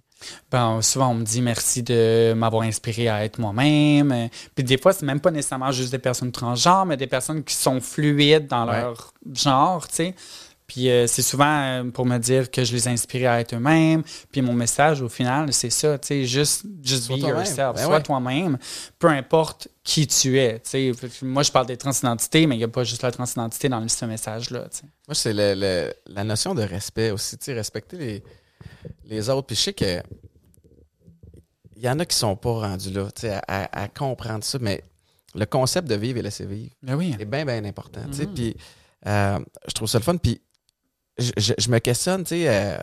[0.52, 4.12] Ben, souvent, on me dit merci de m'avoir inspiré à être moi-même.
[4.12, 7.44] Euh, Puis des fois, c'est même pas nécessairement juste des personnes transgenres, mais des personnes
[7.44, 8.82] qui sont fluides dans Ouais.
[8.82, 10.16] leur genre, tu sais.
[10.70, 13.56] Puis euh, c'est souvent euh, pour me dire que je les ai inspirés à être
[13.56, 14.04] eux-mêmes.
[14.32, 17.76] Puis mon message, au final, c'est ça, tu sais, juste, just be yourself.
[17.76, 18.04] Ben Sois ouais.
[18.04, 18.58] toi-même,
[19.00, 20.62] peu importe qui tu es,
[21.24, 24.06] Moi, je parle des transidentités, mais il n'y a pas juste la transidentité dans ce
[24.06, 24.68] message-là.
[25.08, 28.24] Moi, c'est le- le- la notion de respect aussi, respecter les,
[29.06, 29.48] les autres.
[29.48, 30.04] Puis je sais que
[31.76, 34.60] il y en a qui sont pas rendus là, tu sais, à, à- comprendre ça,
[34.62, 34.84] mais
[35.34, 37.16] le concept de vivre et laisser vivre Ben oui.
[37.20, 38.28] est bien, bien important, tu sais.
[38.28, 38.56] Puis
[39.08, 40.18] euh, je trouve ça le fun.
[40.18, 40.42] Puis
[41.20, 42.78] je, je- je me questionne, tu sais, euh,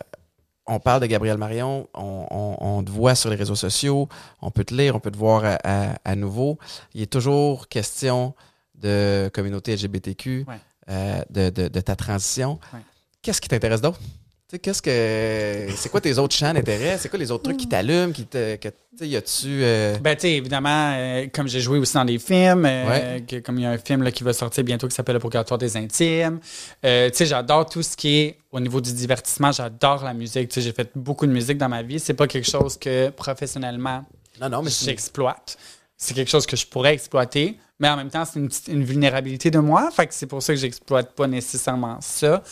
[0.67, 4.09] on parle de Gabriel Marion, on, on- on te voit sur les réseaux sociaux,
[4.43, 6.59] on peut te lire, on peut te voir à, à- à nouveau.
[6.95, 8.35] Il est toujours question
[8.75, 10.61] de communauté LGBTQ, Ouais.
[10.91, 12.59] euh, de, de- de ta transition.
[12.73, 12.81] Ouais.
[13.23, 14.01] Qu'est-ce qui t'intéresse d'autre?
[14.49, 15.75] Sais, qu'est-ce que.
[15.77, 16.99] C'est quoi tes autres champs d'intérêt?
[16.99, 18.13] C'est quoi les autres trucs qui t'allument?
[18.13, 18.69] Qui te, que,
[19.05, 19.47] y a-tu.
[19.49, 23.25] euh, Ben, tu sais, évidemment, euh, comme j'ai joué aussi dans des films, euh, Ouais.
[23.27, 25.19] que- comme il y a un film là, qui va sortir bientôt qui s'appelle Le
[25.21, 26.39] Purgatoire des Intimes.
[26.85, 29.51] Euh, tu sais, j'adore tout ce qui est au niveau du divertissement.
[29.51, 30.49] J'adore la musique.
[30.51, 31.99] Tu sais, j'ai fait beaucoup de musique dans ma vie.
[31.99, 34.05] C'est pas quelque chose que professionnellement
[34.41, 35.59] Non, non, mais j'exploite.
[35.97, 39.51] C'est quelque chose que je pourrais exploiter, mais en même temps, c'est une, une vulnérabilité
[39.51, 39.91] de moi.
[39.91, 42.45] Fait que c'est pour ça que j'exploite pas nécessairement ça.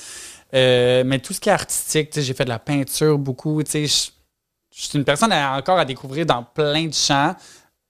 [0.55, 3.63] Euh, mais tout ce qui est artistique, j'ai fait de la peinture beaucoup.
[3.63, 4.11] Tu sais, je,
[4.81, 7.35] suis une personne à- encore à découvrir dans plein de champs,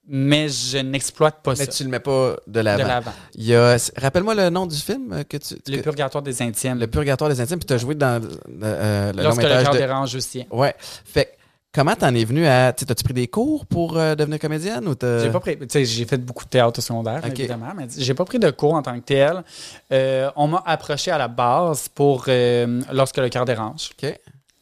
[0.07, 2.87] mais je n'exploite pas Mais ça tu le mets pas de de l'avant.
[2.87, 3.13] l'avant.
[3.35, 3.77] Il y a.
[3.97, 5.57] Rappelle-moi le nom du film euh, que tu.
[5.67, 6.79] Le purgatoire des intimes.
[6.79, 8.21] Le Purgatoire des Intimes, puis tu as joué dans
[8.63, 9.79] euh, le long Lorsque le cœur de.
[9.79, 10.47] dérange aussi.
[10.51, 10.75] Ouais.
[10.79, 11.31] Fait que,
[11.75, 12.73] comment t'en es venu à.
[12.73, 15.19] T'as-tu pris des cours pour euh, devenir comédienne ou t'as.
[15.25, 17.39] J'ai pas pris, j'ai fait beaucoup de théâtre au secondaire, Ok.
[17.39, 19.43] évidemment, mais j'ai pas pris de cours en tant que tel.
[19.93, 23.91] Euh, on m'a approché à la base pour euh, lorsque le cœur dérange.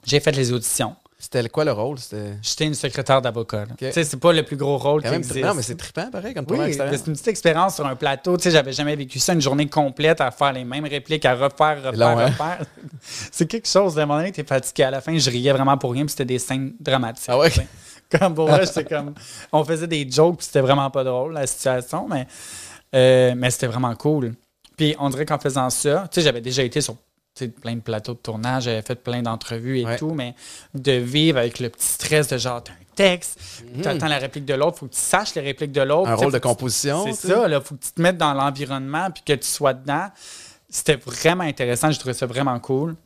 [0.04, 0.96] J'ai fait les auditions.
[1.22, 1.98] C'était quoi le rôle?
[2.42, 3.66] J'étais une secrétaire d'avocat.
[3.78, 5.40] sais, c'est pas le plus gros rôle qui existe.
[5.40, 8.36] non, mais c'est trippant, pareil, comme oui, c'est une petite expérience sur un plateau.
[8.38, 11.92] J'avais jamais vécu ça, une journée complète à faire les mêmes répliques, à refaire, refaire,
[11.92, 12.26] long, hein?
[12.26, 12.66] refaire.
[13.30, 13.96] c'est quelque chose.
[14.00, 14.82] À un moment donné, t'es fatigué.
[14.82, 17.26] À la fin, je riais vraiment pour rien, puis c'était des scènes dramatiques.
[17.28, 17.52] Ah ouais?
[18.18, 19.14] Comme pour moi, c'était comme.
[19.52, 22.26] On faisait des jokes, puis c'était vraiment pas drôle, la situation, mais,
[22.94, 24.34] euh, mais c'était vraiment cool.
[24.76, 26.96] Puis on dirait qu'en faisant ça, tu sais, j'avais déjà été sur
[27.60, 29.96] plein de plateaux de tournage, j'avais fait plein d'entrevues et Ouais.
[29.98, 30.34] tout, mais
[30.74, 33.38] de vivre avec le petit stress de genre, t'as un texte,
[33.74, 33.82] Mhm.
[33.82, 36.10] t'attends la réplique de l'autre, faut que tu saches les répliques de l'autre.
[36.10, 37.04] Un Tu rôle de tu- composition.
[37.06, 39.72] C'est tu ça, là, faut que tu te mettes dans l'environnement puis que tu sois
[39.72, 40.08] dedans.
[40.68, 42.96] C'était vraiment intéressant, j'ai trouvé ça vraiment cool.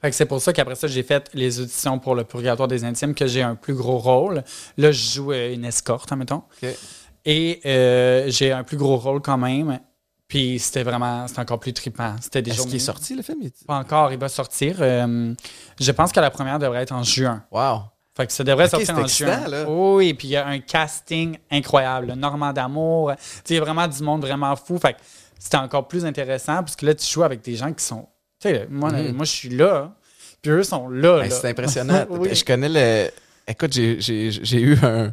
[0.00, 2.84] Fait que c'est pour ça qu'après ça, j'ai fait les auditions pour le Purgatoire des
[2.84, 4.44] Intimes, que j'ai un plus gros rôle.
[4.76, 6.42] Là, je joue euh, une escorte, admettons.
[6.62, 6.68] Ok.
[7.24, 9.80] Et euh, j'ai un plus gros rôle quand même.
[10.28, 12.16] Puis c'était vraiment, c'était encore plus trippant.
[12.20, 13.38] C'était des Est-ce qu'il est sorti, le film?
[13.42, 14.76] Il- Pas encore, il va sortir.
[14.80, 15.34] Euh,
[15.78, 17.44] je pense que la première devrait être en juin.
[17.50, 17.82] Wow.
[18.16, 19.48] Fait que ça devrait sortir en excitant, juin.
[19.48, 19.68] là.
[19.68, 22.06] Oui, puis il y a un casting incroyable.
[22.08, 23.12] Le Normand d'amour.
[23.16, 24.78] Tu sais, il y a vraiment du monde vraiment fou.
[24.78, 24.98] Fait que
[25.38, 28.08] c'était encore plus intéressant parce que là, tu joues avec des gens qui sont.
[28.40, 29.12] Tu sais, moi, Mhm.
[29.16, 29.92] moi je suis là.
[30.40, 31.18] Puis eux sont là.
[31.24, 31.30] Là.
[31.30, 32.06] c'est impressionnant.
[32.10, 32.34] Oui.
[32.34, 33.10] Je connais le.
[33.46, 35.12] Écoute, j'ai- j'ai j'ai eu un.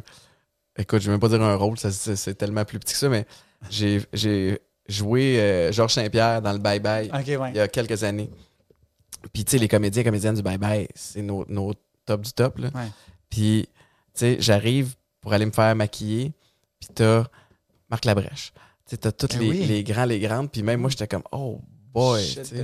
[0.78, 2.98] Écoute, je vais même pas dire un rôle, ça, c'est c'est tellement plus petit que
[2.98, 3.26] ça, mais
[3.68, 7.50] j'ai j'ai joué euh, Georges Saint-Pierre dans le Bye Bye ouais.
[7.50, 8.30] il y a quelques années.
[9.32, 11.72] Puis, tu sais, les comédiens et comédiennes du Bye Bye, c'est nos, nos
[12.04, 12.58] top du top.
[12.58, 12.68] Là.
[12.74, 12.88] Ouais.
[13.30, 13.68] Puis,
[14.14, 16.32] tu sais, j'arrive pour aller me faire maquiller,
[16.80, 17.24] puis t'as
[17.88, 18.52] Marc Labrèche.
[18.86, 19.64] Tu sais, t'as tous Ben les, oui.
[19.66, 21.60] les grands, les grandes, puis même moi, j'étais comme, oh
[21.94, 22.20] boy.
[22.24, 22.54] Je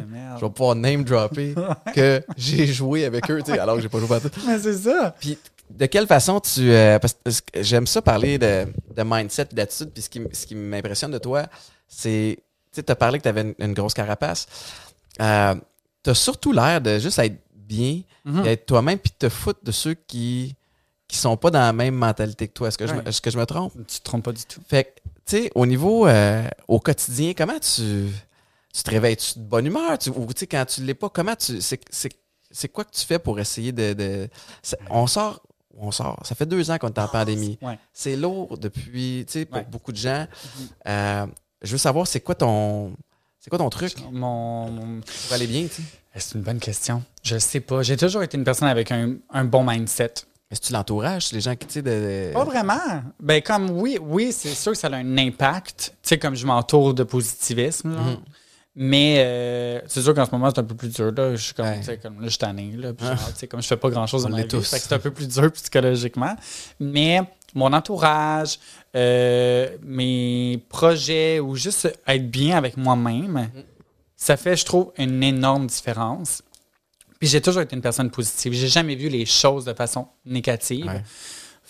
[0.44, 1.54] vais pouvoir name dropper
[1.94, 4.31] que j'ai joué avec eux, tu sais, alors que j'ai pas joué partout.
[4.46, 5.14] Mais c'est ça.
[5.20, 5.38] Puis
[5.70, 6.72] de quelle façon tu.
[6.72, 9.90] euh, parce que j'aime ça parler de, de mindset et d'attitude.
[9.92, 11.46] Puis ce qui, m- ce qui m'impressionne de toi,
[11.88, 12.38] c'est.
[12.72, 14.46] Tu as parlé que tu avais une, une grosse carapace.
[15.20, 15.55] Euh,
[16.05, 18.44] tu as surtout l'air de juste être bien, Mhm.
[18.46, 20.55] et être toi-même, puis te foutre de ceux qui
[21.09, 22.68] qui sont pas dans la même mentalité que toi.
[22.68, 23.72] Est-ce que, je, est-ce que je me trompe?
[23.87, 24.61] Tu te trompes pas du tout.
[24.68, 24.90] Fait que,
[25.24, 28.09] tu sais, au niveau, euh, au quotidien, comment tu,
[28.74, 29.96] tu te réveilles-tu de bonne humeur?
[29.96, 33.18] Tu, ou, tu sais, quand tu l'es pas, comment tu, c'est, quoi que tu fais
[33.18, 34.29] pour essayer de, de-
[34.90, 35.40] on sort,
[35.79, 36.20] on sort.
[36.27, 37.59] Ça fait deux ans qu'on est en pandémie.
[37.62, 37.79] Ouais.
[37.94, 39.66] C'est lourd depuis, tu sais, pour Ouais.
[39.70, 40.27] beaucoup de gens.
[40.87, 41.27] Euh,
[41.62, 42.92] je veux savoir, c'est quoi ton,
[43.40, 43.94] c'est quoi ton truc?
[44.12, 45.82] Mon, mon- pour aller bien, tu sais?
[46.16, 47.02] C'est une bonne question.
[47.22, 47.82] Je sais pas.
[47.82, 50.14] J'ai toujours été une personne avec un, un bon mindset.
[50.50, 53.02] Est-ce que tu l'entourage, les gens qui, tu sais, de, de- Pas vraiment.
[53.20, 55.92] Ben comme oui, oui, c'est sûr que ça a un impact.
[56.02, 57.90] Tu sais, comme je m'entoure de positivisme.
[57.90, 58.16] Mhm.
[58.80, 61.12] Mais euh, c'est sûr qu'en ce moment, c'est un peu plus dur.
[61.16, 61.34] Là.
[61.34, 61.98] Je suis comme, Ouais.
[62.02, 62.72] comme là, je suis tanné.
[62.76, 63.16] Là, puis Ah.
[63.16, 64.48] genre, comme je fais pas grand-chose dans ma vie.
[64.62, 66.34] c'est un peu plus dur psychologiquement.
[66.80, 67.20] Mais
[67.54, 68.58] mon entourage,
[68.94, 73.50] euh, mes projets ou juste être bien avec moi-même,
[74.16, 76.42] ça fait, je trouve, une énorme différence.
[77.18, 78.52] Puis j'ai toujours été une personne positive.
[78.52, 80.87] J'ai jamais vu les choses de façon négative.
[80.87, 81.02] Ouais.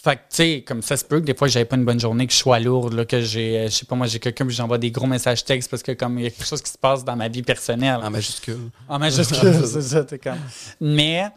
[0.00, 1.84] Fait que, tu sais, comme ça se peut que des fois, que j'avais pas une
[1.84, 4.20] bonne journée, que je sois lourde, là, que j'ai, euh, je sais pas, moi, j'ai
[4.20, 6.62] quelqu'un, puis j'envoie des gros messages textes parce que, comme, il y a quelque chose
[6.62, 7.98] qui se passe dans ma vie personnelle.
[8.00, 8.70] En majuscule.
[8.88, 10.38] En majuscule, c'est ça, t'es comme.
[10.80, 11.28] Mais,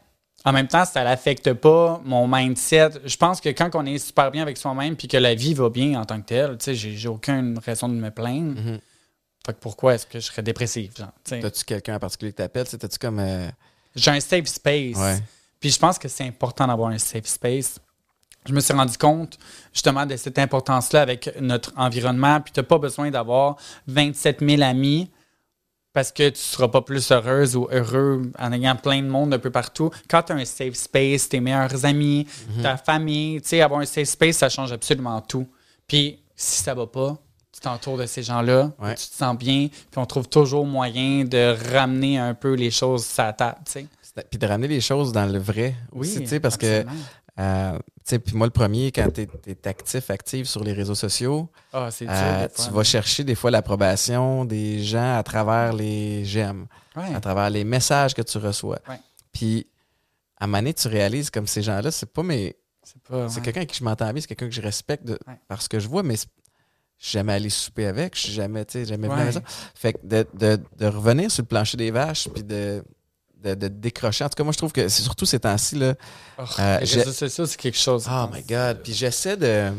[0.44, 2.92] en même temps, ça l'affecte pas mon mindset.
[3.06, 5.70] Je pense que quand on est super bien avec soi-même, puis que la vie va
[5.70, 8.60] bien en tant que telle, tu sais, j'ai, aucune raison de me plaindre.
[8.60, 8.80] Mhm.
[9.46, 10.92] Fait que pourquoi est-ce que je serais dépressif.
[11.24, 12.68] T'as-tu quelqu'un en particulier que t'appelles?
[12.68, 13.20] T'as-tu comme.
[13.20, 13.50] euh,
[13.96, 14.98] J'ai un safe space.
[14.98, 15.20] Ouais.
[15.60, 17.80] Puis je pense que c'est important d'avoir un safe space.
[18.48, 19.38] Je me suis rendu compte
[19.72, 22.42] justement de cette importance-là avec notre environnement.
[22.42, 25.12] Puis tu n'as pas besoin d'avoir 27 000 amis
[25.94, 29.34] parce que tu ne seras pas plus heureuse ou heureux en ayant plein de monde
[29.34, 29.90] un peu partout.
[30.10, 32.64] Quand tu as un safe space, tes meilleurs amis, Mhm.
[32.64, 35.48] ta famille, tu sais, avoir un safe space, ça change absolument tout.
[35.88, 37.18] Puis si ça va pas,
[37.54, 38.96] tu t'entoures de ces gens-là, Ouais.
[38.96, 43.06] tu te sens bien, puis on trouve toujours moyen de ramener un peu les choses
[43.20, 43.86] à la table, tu sais.
[44.30, 46.86] Puis de ramener les choses dans le vrai aussi, tu sais, parce que.
[47.40, 47.78] Euh,
[48.20, 52.08] puis moi, le premier, quand tu es, actif, active sur les réseaux sociaux, Ah, dur.
[52.10, 57.14] euh, tu vas chercher des fois l'approbation des gens à travers les j'aime, Ouais.
[57.16, 58.80] à travers les messages que tu reçois.
[59.32, 59.68] Puis,
[60.40, 62.56] à un moment donné, tu réalises comme ces gens-là, c'est pas mes.
[62.84, 63.28] C'est ouais.
[63.44, 65.40] quelqu'un avec qui je m'entends bien, c'est quelqu'un que je respecte de, Ouais.
[65.48, 66.22] parce que je vois, mais je
[67.08, 69.42] suis jamais allé souper avec, je suis jamais, tu sais, jamais venu à maison.
[69.76, 72.84] Fait que de, de- de revenir sur le plancher des vaches, puis de,
[73.44, 74.24] de, de décrocher.
[74.24, 75.96] En tout cas, moi, je trouve que c'est surtout ces temps-ci, là,
[76.38, 78.08] Oh, Euh, les réseaux sociaux, c'est quelque chose.
[78.10, 78.80] Oh my God.
[78.84, 79.72] Puis j'essaie de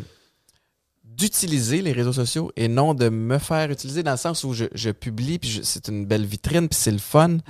[1.04, 4.64] d'utiliser les réseaux sociaux et non de me faire utiliser dans le sens où je,
[4.72, 7.40] je publie, puis c'est une belle vitrine, puis c'est le fun, Mhm.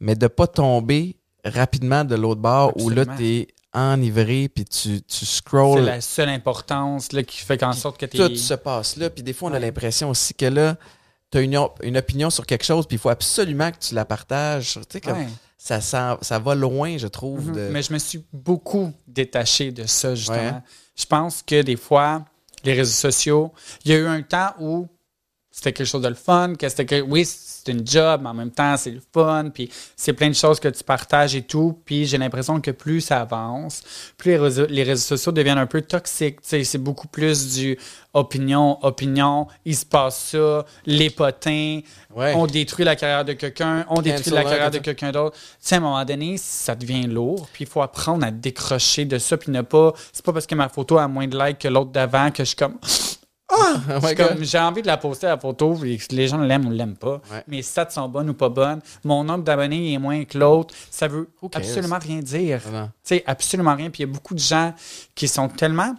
[0.00, 5.00] mais de pas tomber rapidement de l'autre bord où là, tu es enivré, puis tu,
[5.02, 5.84] tu C'est scrolls.
[5.84, 9.10] la seule importance là, qui fait en sorte que tu Tout se passe là.
[9.10, 10.76] Puis des fois, on a l'impression aussi que là,
[11.32, 14.04] tu as une, une opinion sur quelque chose, puis il faut absolument que tu la
[14.04, 14.74] partages.
[14.74, 15.26] Tu sais, comme
[15.62, 17.48] ça, ça, ça va loin, je trouve.
[17.48, 17.54] Mhm.
[17.54, 20.38] de- Mais je me suis beaucoup détaché de ça, justement.
[20.38, 20.62] Ouais?
[20.96, 22.24] Je pense que des fois,
[22.64, 23.52] les réseaux sociaux,
[23.84, 24.88] il y a eu un temps où
[25.50, 27.26] c'était quelque chose de le fun, que c'était que oui,
[27.62, 30.60] c'est une job, mais en même temps, c'est le fun, puis c'est plein de choses
[30.60, 31.78] que tu partages et tout.
[31.84, 33.82] Puis j'ai l'impression que plus ça avance,
[34.16, 36.38] plus les réseaux, les réseaux sociaux deviennent un peu toxiques.
[36.42, 37.78] C'est beaucoup plus du
[38.14, 41.80] opinion, opinion, il se passe ça, les potins,
[42.14, 45.36] on détruit la carrière de quelqu'un, on détruit la carrière de quelqu'un d'autre.
[45.64, 49.18] Tu à un moment donné, ça devient lourd, puis il faut apprendre à décrocher de
[49.18, 49.92] ça, puis ne pas.
[50.12, 52.48] C'est pas parce que ma photo a moins de likes que l'autre d'avant que je
[52.48, 52.78] suis comme.
[53.50, 53.80] Ah!
[54.40, 55.78] j'ai envie de la poster la photo,
[56.10, 57.20] les gens l'aiment ou l'aiment pas.
[57.48, 58.80] Mes stats sont bonnes ou pas bonnes.
[59.04, 60.74] Mon nombre d'abonnés est moins que l'autre.
[60.90, 62.60] Ça veut absolument rien dire.
[62.62, 62.70] Tu
[63.02, 63.90] sais, absolument rien.
[63.90, 64.74] Puis il y a beaucoup de gens
[65.14, 65.94] qui sont tellement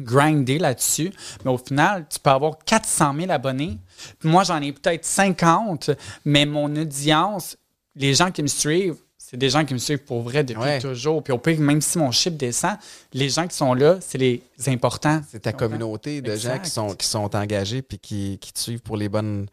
[0.00, 1.12] grindés là-dessus,
[1.44, 3.78] mais au final, tu peux avoir 400 000 abonnés.
[4.24, 5.90] Moi, j'en ai peut-être 50,
[6.24, 7.56] mais mon audience,
[7.94, 8.96] les gens qui me suivent,
[9.34, 11.20] c'est des gens qui me suivent pour vrai depuis toujours.
[11.20, 12.76] Puis au pire, même si mon chiffre descend,
[13.12, 15.20] les gens qui sont là, c'est les importants.
[15.28, 18.82] C'est ta communauté de gens qui sont, qui sont engagés puis qui, qui te suivent
[18.82, 19.48] pour les bonnes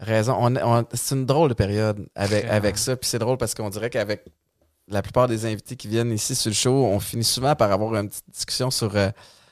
[0.00, 0.36] raisons.
[0.40, 2.96] On, c'est une drôle de période avec, avec ça.
[2.96, 4.24] Puis c'est drôle parce qu'on dirait qu'avec
[4.88, 7.94] la plupart des invités qui viennent ici sur le show, on finit souvent par avoir
[7.94, 9.10] une petite discussion sur, euh,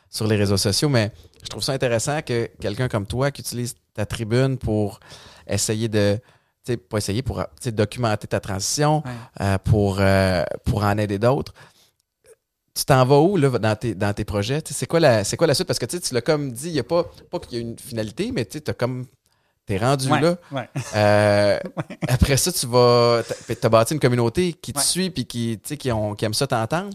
[0.09, 0.89] sur les réseaux sociaux.
[0.89, 1.13] Mais
[1.45, 4.99] je trouve ça intéressant que quelqu'un comme toi qui utilise ta tribune pour
[5.47, 6.19] essayer de
[6.89, 9.03] pour essayer pour documenter ta transition,
[9.41, 11.55] euh, pour, euh, pour en aider d'autres.
[12.75, 14.63] Tu t'en vas où là, dans, tes, dans tes projets?
[14.65, 15.67] C'est quoi, la, quoi la suite?
[15.67, 17.79] Parce que tu l'as comme dit, il n'y a pas, pas qu'il y a une
[17.79, 19.07] finalité, mais tu as comme.
[19.67, 20.37] T'es rendu là.
[20.97, 21.61] Euh,
[22.09, 23.23] après ça, tu vas.
[23.61, 26.91] T'as bâti une communauté qui te suit et qui, qui, ont, qui aiment ça t'entendre.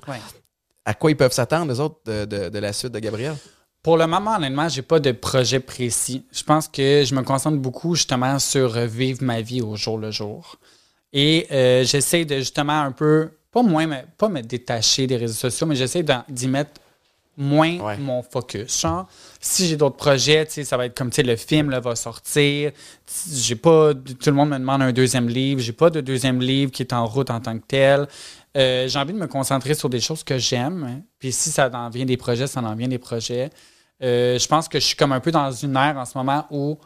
[0.83, 3.35] À quoi ils peuvent s'attendre, les autres, de, de la suite de Gabriel?
[3.85, 6.25] Pour le moment, honnêtement, j'ai pas de projet précis.
[6.31, 10.09] Je pense que je me concentre beaucoup justement sur vivre ma vie au jour le
[10.09, 10.55] jour.
[11.13, 15.35] Et euh, j'essaie de justement un peu, pas moins, mais pas me détacher des réseaux
[15.35, 16.71] sociaux, mais j'essaie d'y mettre
[17.37, 18.81] moins mon focus.
[18.81, 19.05] Genre,
[19.39, 22.71] si j'ai d'autres projets, ça va être comme le film là, va sortir.
[23.31, 23.93] J'ai pas.
[23.93, 25.61] Tout le monde me demande un deuxième livre.
[25.61, 28.07] J'ai pas de deuxième livre qui est en route en tant que tel.
[28.57, 30.83] Euh, j'ai envie de me concentrer sur des choses que j'aime.
[30.89, 31.01] Hein.
[31.19, 33.51] Puis si ça en vient des projets, ça en vient des projets.
[34.03, 36.45] Euh, je pense que je suis comme un peu dans une ère en ce moment
[36.51, 36.77] où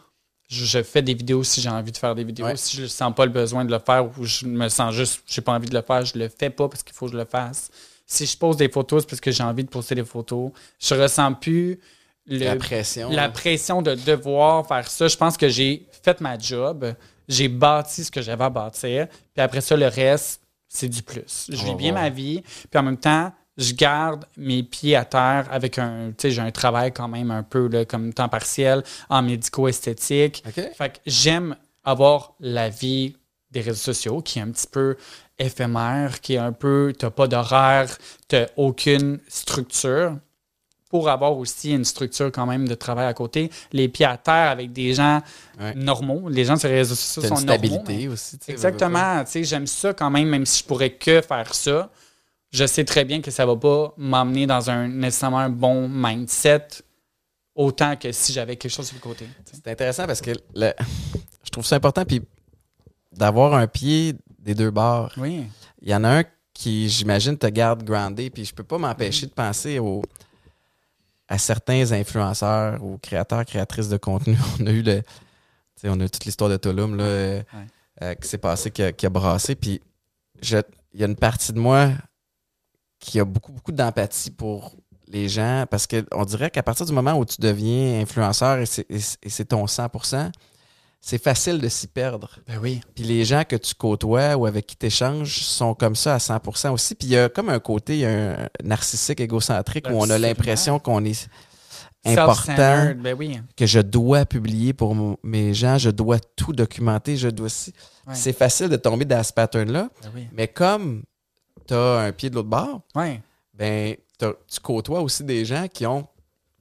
[0.48, 2.46] je, fais des vidéos si j'ai envie de faire des vidéos.
[2.56, 5.22] Si je ne sens pas le besoin de le faire ou je me sens juste,
[5.26, 7.16] j'ai pas envie de le faire, je le fais pas parce qu'il faut que je
[7.16, 7.70] le fasse.
[8.06, 10.50] Si je pose des photos, c'est parce que j'ai envie de poster des photos.
[10.80, 11.78] Je ressens plus
[12.26, 13.10] la pression.
[13.10, 15.08] La pression de devoir faire ça.
[15.08, 16.94] Je pense que j'ai fait ma job.
[17.28, 19.06] J'ai bâti ce que j'avais à bâtir.
[19.08, 21.48] Puis après ça, le reste, c'est du plus.
[21.48, 22.42] Je vis bien ma vie.
[22.42, 26.40] Puis en même temps, je garde mes pieds à terre avec un, tu sais, j'ai
[26.40, 30.42] un travail quand même un peu là, comme temps partiel en médico-esthétique.
[30.52, 33.16] Fait que j'aime avoir la vie
[33.50, 34.96] des réseaux sociaux qui est un petit peu
[35.38, 37.96] éphémère, qui est un peu, t'as pas d'horaire,
[38.28, 40.16] t'as aucune structure
[40.88, 44.50] pour avoir aussi une structure quand même de travail à côté, les pieds à terre
[44.50, 45.22] avec des gens
[45.76, 46.28] normaux.
[46.28, 48.38] Les gens sur les réseaux sociaux sont une stabilité aussi.
[48.48, 49.24] Exactement.
[49.32, 51.90] J'aime ça quand même, même si je pourrais que faire ça
[52.50, 56.66] je sais très bien que ça va pas m'emmener dans un nécessairement un bon mindset
[57.54, 59.26] autant que si j'avais quelque chose sur le côté.
[59.44, 62.22] C'est intéressant parce que je trouve ça important puis
[63.12, 65.12] d'avoir un pied des deux bords.
[65.16, 65.46] Oui.
[65.82, 69.26] Il y en a un qui, j'imagine, te garde groundé, puis je peux pas m'empêcher
[69.26, 70.02] de penser au,
[71.28, 74.36] à certains influenceurs ou créateurs, créatrices de contenu.
[74.60, 75.02] On a eu le,
[75.84, 77.42] on a toute l'histoire de Tulum là, euh,
[78.02, 79.80] euh, qui s'est passé, qui a, brassé, puis
[80.42, 81.92] il y a une partie de moi
[83.00, 84.76] qui a beaucoup, beaucoup d'empathie pour
[85.08, 89.44] les gens parce qu'on dirait qu'à partir du moment où tu deviens influenceur et c'est
[89.46, 90.30] ton 100%,
[91.00, 92.38] c'est facile de s'y perdre.
[92.46, 92.80] Ben oui.
[92.94, 96.18] Puis les gens que tu côtoies ou avec qui tu échanges sont comme ça à
[96.18, 96.94] 100% aussi.
[96.94, 101.04] Puis il y a comme un côté un narcissique, égocentrique où on a l'impression qu'on
[101.04, 101.28] est
[102.04, 103.40] important, ben oui.
[103.56, 107.72] que je dois publier pour mes gens, je dois tout documenter, je dois aussi.
[108.12, 109.88] C'est facile de tomber dans ce pattern-là.
[110.02, 110.28] Ben oui.
[110.32, 111.02] Mais comme
[111.66, 113.20] tu as un pied de l'autre bord, ouais.
[113.54, 116.06] ben, tu côtoies aussi des gens qui ont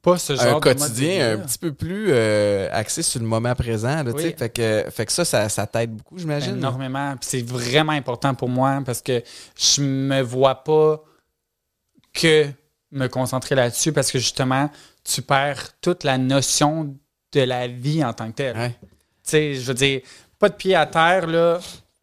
[0.01, 4.01] pas ce genre un quotidien un petit peu plus euh, axé sur le moment présent.
[4.03, 6.55] Là, fait, que, fait que ça, ça, t'aide beaucoup, j'imagine.
[6.55, 7.15] Énormément.
[7.21, 9.21] c'est vraiment important pour moi parce que
[9.57, 11.03] je me vois pas
[12.13, 12.47] que
[12.91, 14.69] me concentrer là-dessus parce que justement,
[15.03, 16.95] tu perds toute la notion
[17.31, 18.73] de la vie en tant que telle.
[18.79, 18.85] Tu
[19.23, 20.01] sais, je veux dire,
[20.39, 21.59] pas de pied à terre, là.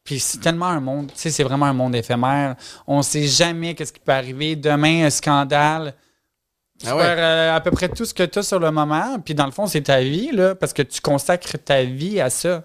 [0.07, 2.57] Puis c'est tellement un monde, tu sais, c'est vraiment un monde éphémère.
[2.86, 4.57] On sait jamais qu'est-ce qui peut arriver.
[4.57, 5.94] Demain, un scandale.
[6.78, 9.18] Tu ah perds euh, à peu près tout ce que tu as sur le moment.
[9.18, 12.30] Puis dans le fond, c'est ta vie, là, parce que tu consacres ta vie à
[12.30, 12.64] ça.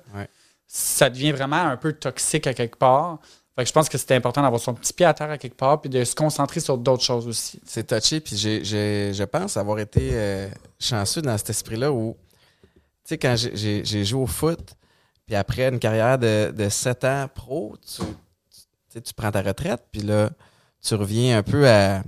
[0.67, 3.19] Ça devient vraiment un peu toxique à quelque part.
[3.55, 5.57] Fait que je pense que c'est important d'avoir son petit pied à terre à quelque
[5.57, 7.59] part puis de se concentrer sur d'autres choses aussi.
[7.65, 8.63] C'est touché, puis j'ai,
[9.13, 10.47] je pense avoir été euh,
[10.79, 12.15] chanceux dans cet esprit-là où
[13.11, 14.75] sais, quand j'ai joué au foot,
[15.32, 18.01] puis après une carrière de, de 7 ans pro, tu,
[19.01, 20.29] tu, prends ta retraite, puis là,
[20.86, 22.03] tu reviens un peu à,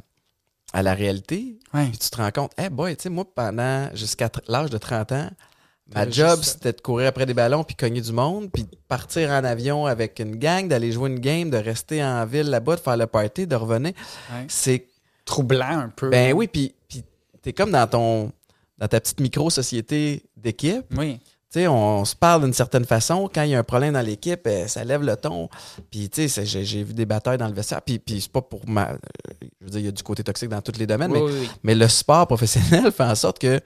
[0.74, 1.88] à la réalité, Ouais.
[1.88, 5.14] puis tu te rends compte, hey boy, tu sais, moi, pendant jusqu'à l'âge de 30
[5.14, 5.30] ans,
[5.96, 9.30] ma job, c'était de courir après des ballons puis cogner du monde, puis de partir
[9.30, 12.82] en avion avec une gang, d'aller jouer une game, de rester en ville là-bas, de
[12.82, 13.94] faire le party, de revenir.
[14.34, 14.46] Ouais.
[14.50, 14.86] C'est
[15.24, 16.10] Troublant un peu.
[16.10, 17.06] ben oui, puis, puis
[17.42, 18.34] t'es comme dans ton
[18.78, 20.84] dans ta petite micro-société d'équipe.
[20.98, 21.22] Oui.
[21.54, 23.30] Sais, on, se parle d'une certaine façon.
[23.32, 25.50] Quand il y a un problème dans l'équipe, euh, ça lève le ton.
[25.92, 27.84] Puis, tu sais, j'ai, vu des batailles dans le vestiaire.
[27.84, 28.90] Puis, puis c'est pas pour ma...
[28.90, 28.98] euh,
[29.62, 31.40] Je veux dire, il y a du côté toxique dans tous les domaines, Oui, mais,
[31.42, 33.60] oui, mais le sport professionnel fait en sorte que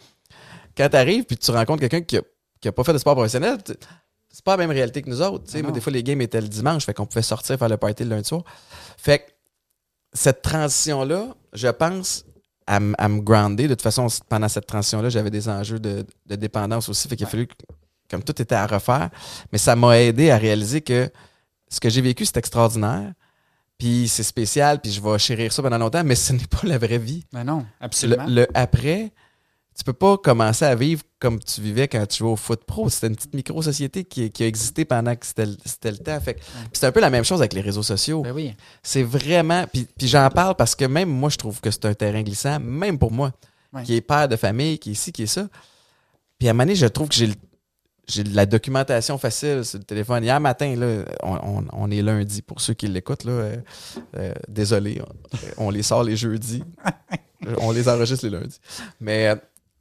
[0.75, 2.21] quand tu arrives puis tu rencontres quelqu'un qui a,
[2.59, 5.45] qui a pas fait de sport professionnel, c'est pas la même réalité que nous autres.
[5.55, 7.77] Ah Moi, des fois, les games étaient le dimanche, fait qu'on pouvait sortir faire le
[7.77, 8.43] party le lundi soir.
[8.97, 9.23] Fait que
[10.11, 12.25] cette transition-là, je pense,
[12.67, 13.63] à, à me grounder.
[13.63, 17.07] De toute façon, pendant cette transition-là, j'avais des enjeux de, de dépendance aussi.
[17.07, 17.47] Fait qu'il a fallu,
[18.09, 19.09] comme tout était à refaire,
[19.51, 21.09] mais ça m'a aidé à réaliser que
[21.69, 23.11] ce que j'ai vécu, c'est extraordinaire.
[23.77, 26.77] Puis c'est spécial, puis je vais chérir ça pendant longtemps, mais ce n'est pas la
[26.79, 27.23] vraie vie.
[27.31, 28.25] Ben non, Le, absolument.
[28.27, 29.11] le après,
[29.77, 32.89] tu peux pas commencer à vivre comme tu vivais quand tu jouais au foot pro.
[32.89, 35.45] C'était une petite micro-société qui, qui a existé pendant que c'était
[35.91, 36.19] le- temps.
[36.19, 36.39] Fait
[36.73, 38.21] c'est un peu la même chose avec les réseaux sociaux.
[38.23, 38.55] Ben oui.
[38.81, 39.65] C'est vraiment.
[39.71, 42.59] Puis, puis j'en parle parce que même moi, je trouve que c'est un terrain glissant,
[42.59, 43.31] même pour moi,
[43.73, 43.83] Ouais.
[43.83, 45.47] qui est père de famille, qui est ici, qui est ça.
[46.39, 49.83] Puis à un moment donné, je trouve que j'ai de la documentation facile sur le
[49.83, 50.23] téléphone.
[50.23, 53.25] Hier matin, là, on, on- on est lundi pour ceux qui l'écoutent.
[53.25, 53.57] Là, euh,
[54.17, 55.01] euh, désolé,
[55.57, 56.63] on, on les sort les jeudis.
[57.59, 58.59] on les enregistre les lundis.
[59.01, 59.35] Mais euh,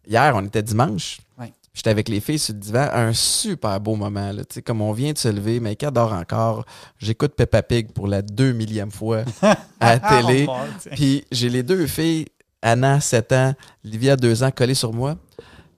[0.07, 1.19] hier, on était dimanche.
[1.39, 1.53] Ouais.
[1.75, 2.89] J'étais avec les filles sur le divan.
[2.93, 4.33] Un super beau moment.
[4.33, 6.65] Là, Tu sais, comme on vient de se lever, mais dort encore.
[6.99, 9.25] J'écoute Peppa Pig pour la deux millième fois
[9.81, 10.47] à la télé.
[10.47, 10.91] Mon Dieu.
[10.95, 12.27] Puis j'ai les deux filles,
[12.63, 13.55] Anna, 7 ans,
[13.85, 15.17] Livia, 2 ans, collées sur moi.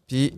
[0.06, 0.32] Puis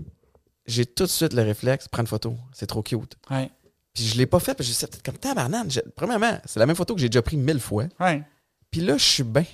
[0.66, 2.34] j'ai tout de suite le réflexe, prendre une photo.
[2.52, 3.16] C'est trop cute.
[3.30, 3.50] Ouais.
[3.92, 5.70] Puis je l'ai pas fait, puis je suis peut-être comme tabarnane.
[5.70, 7.84] Je- Premièrement, c'est la même photo que j'ai déjà pris mille fois.
[7.98, 8.22] Ouais.
[8.70, 9.44] Puis là, je suis bien.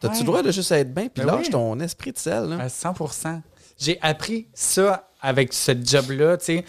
[0.00, 0.20] T'as-tu Ouais.
[0.20, 1.08] le droit de juste être bien?
[1.08, 1.50] Puis Ben lâche oui.
[1.50, 2.44] ton esprit de sel.
[2.50, 2.58] Là.
[2.60, 2.94] À 100
[3.78, 6.64] J'ai appris ça avec ce job-là, tu sais.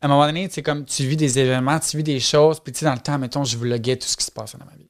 [0.00, 2.60] À un moment donné, tu sais, comme tu vis des événements, tu vis des choses,
[2.60, 4.66] puis tu sais, dans le temps, mettons, je vloguais tout ce qui se passait dans
[4.66, 4.88] ma vie.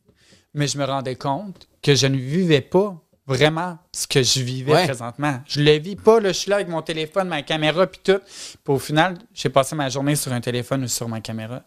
[0.55, 4.73] Mais je me rendais compte que je ne vivais pas vraiment ce que je vivais
[4.73, 4.85] Ouais.
[4.85, 5.41] présentement.
[5.47, 8.19] Je le vis pas, là, je suis là avec mon téléphone, ma caméra, puis tout.
[8.65, 11.63] Puis au final, j'ai passé ma journée sur un téléphone ou sur ma caméra.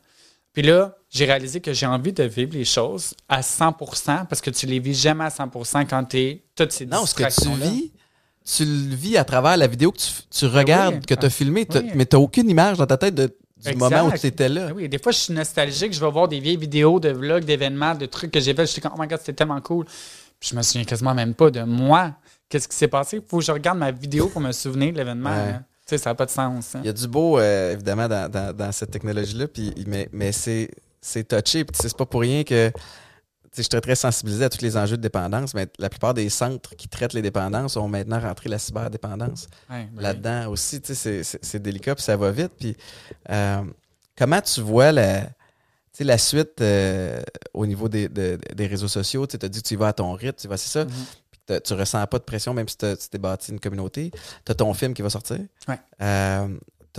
[0.54, 4.50] Puis là, j'ai réalisé que j'ai envie de vivre les choses à 100% parce que
[4.50, 7.28] tu les vis jamais à 100% quand tu es toutes ces Non, ce que tu
[7.28, 7.70] distractions-là.
[7.70, 7.92] vis,
[8.56, 11.02] tu le vis à travers la vidéo que tu, tu regardes, oui.
[11.02, 11.92] que tu as filmée, t'as- Oui.
[11.96, 13.76] mais tu n'as aucune image dans ta tête de- du Exact.
[13.78, 14.68] moment où tu étais là.
[14.70, 15.92] Ah oui, des fois, je suis nostalgique.
[15.94, 18.66] Je vais voir des vieilles vidéos de vlogs, d'événements, de trucs que j'ai fait.
[18.68, 19.86] Je suis comme, oh my god, c'était tellement cool.
[20.40, 22.14] Puis je me souviens quasiment même pas de moi.
[22.50, 23.18] Qu'est-ce qui s'est passé?
[23.18, 25.32] Il faut que je regarde ma vidéo pour me souvenir de l'événement.
[25.32, 25.54] Ouais.
[25.56, 25.64] hein.
[25.88, 26.76] Tu sais, ça n'a pas de sens.
[26.76, 26.80] hein.
[26.84, 29.48] Il y a du beau, euh, évidemment, dans, dans- dans cette technologie-là,
[29.88, 30.70] mais, mais c'est,
[31.02, 31.64] touché.
[31.66, 32.72] Puis c'est pas pour rien que
[33.58, 36.30] je suis très, très sensibilisé à tous les enjeux de dépendance, mais la plupart des
[36.30, 40.80] centres qui traitent les dépendances ont maintenant rentré la cyberdépendance Ouais, ben là-dedans aussi.
[40.84, 42.52] C'est, délicat, puis ça va vite.
[42.60, 42.76] Puis
[43.30, 43.62] euh,
[44.18, 45.28] comment tu vois la,
[46.00, 47.22] la suite euh,
[47.54, 49.26] au niveau des, de- des réseaux sociaux?
[49.28, 50.86] Tu as dit que tu y vas à ton rythme, tu vas, c'est ça?
[50.86, 54.12] Puis t'as- tu ressens pas de pression, même si tu t'es bâti une communauté.
[54.46, 55.40] Tu as ton film qui va sortir.
[55.68, 55.80] Ouais.
[56.02, 56.48] Euh,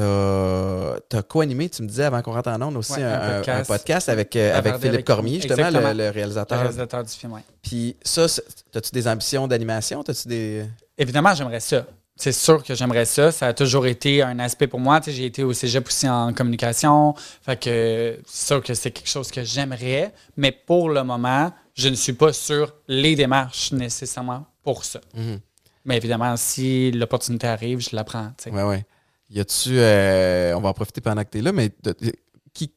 [0.02, 3.64] T'as t'as co-animé, tu me disais avant qu'on rentre en ondes aussi, Ouais, un, un
[3.64, 4.08] podcast.
[4.08, 5.92] avec, euh, avec Verdun, Philippe avec- Cormier, justement, le, Exactement.
[5.92, 6.60] le Le réalisateur.
[6.60, 7.40] réalisateur du film, ouais.
[7.62, 8.26] Puis ça,
[8.70, 10.02] t'as-tu des ambitions d'animation?
[10.04, 10.64] T'as-tu des.
[10.96, 11.84] Évidemment, j'aimerais ça.
[12.14, 13.30] C'est sûr que j'aimerais ça.
[13.32, 15.00] Ça a toujours été un aspect pour moi.
[15.06, 17.14] J'ai été au cégep aussi en communication.
[17.42, 20.12] Fait que c'est sûr que c'est quelque chose que j'aimerais.
[20.36, 25.00] Mais pour le moment, je ne suis pas sur les démarches nécessairement pour ça.
[25.14, 25.38] Mhm.
[25.84, 28.32] Mais évidemment, si l'opportunité arrive, je la prends.
[28.50, 28.84] Ouais, ouais.
[29.30, 29.70] Y a-tu.
[29.78, 32.12] euh, on va en profiter pendant que t'es là, mais de- de-
[32.54, 32.72] qui.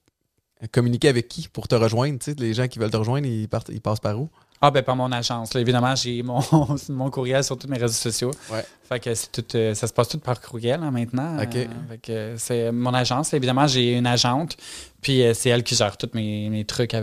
[0.71, 2.19] Communiquer avec qui pour te rejoindre?
[2.37, 4.29] Les gens qui veulent te rejoindre, ils, partent, ils passent par où?
[4.63, 5.55] Ah, ben, par mon agence.
[5.55, 5.61] là.
[5.61, 6.39] Évidemment, j'ai mon,
[6.89, 8.29] mon courriel sur tous mes réseaux sociaux.
[8.51, 8.63] Ouais.
[8.87, 11.41] Fait que c'est tout, euh, ça se passe tout par courriel hein, maintenant.
[11.41, 11.55] OK.
[11.55, 13.31] Euh, fait que c'est mon agence.
[13.31, 13.37] là.
[13.37, 14.55] Évidemment, j'ai une agente.
[15.01, 16.99] Puis euh, c'est elle qui gère tous mes, mes trucs à,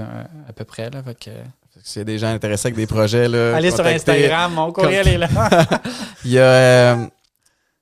[0.48, 0.88] à peu près.
[0.90, 1.02] Là.
[1.02, 1.30] Fait que,
[1.82, 3.56] S'il y a des gens intéressés avec des projets, là.
[3.56, 5.28] allez sur Instagram, mon courriel est là.
[6.24, 7.08] Il y a.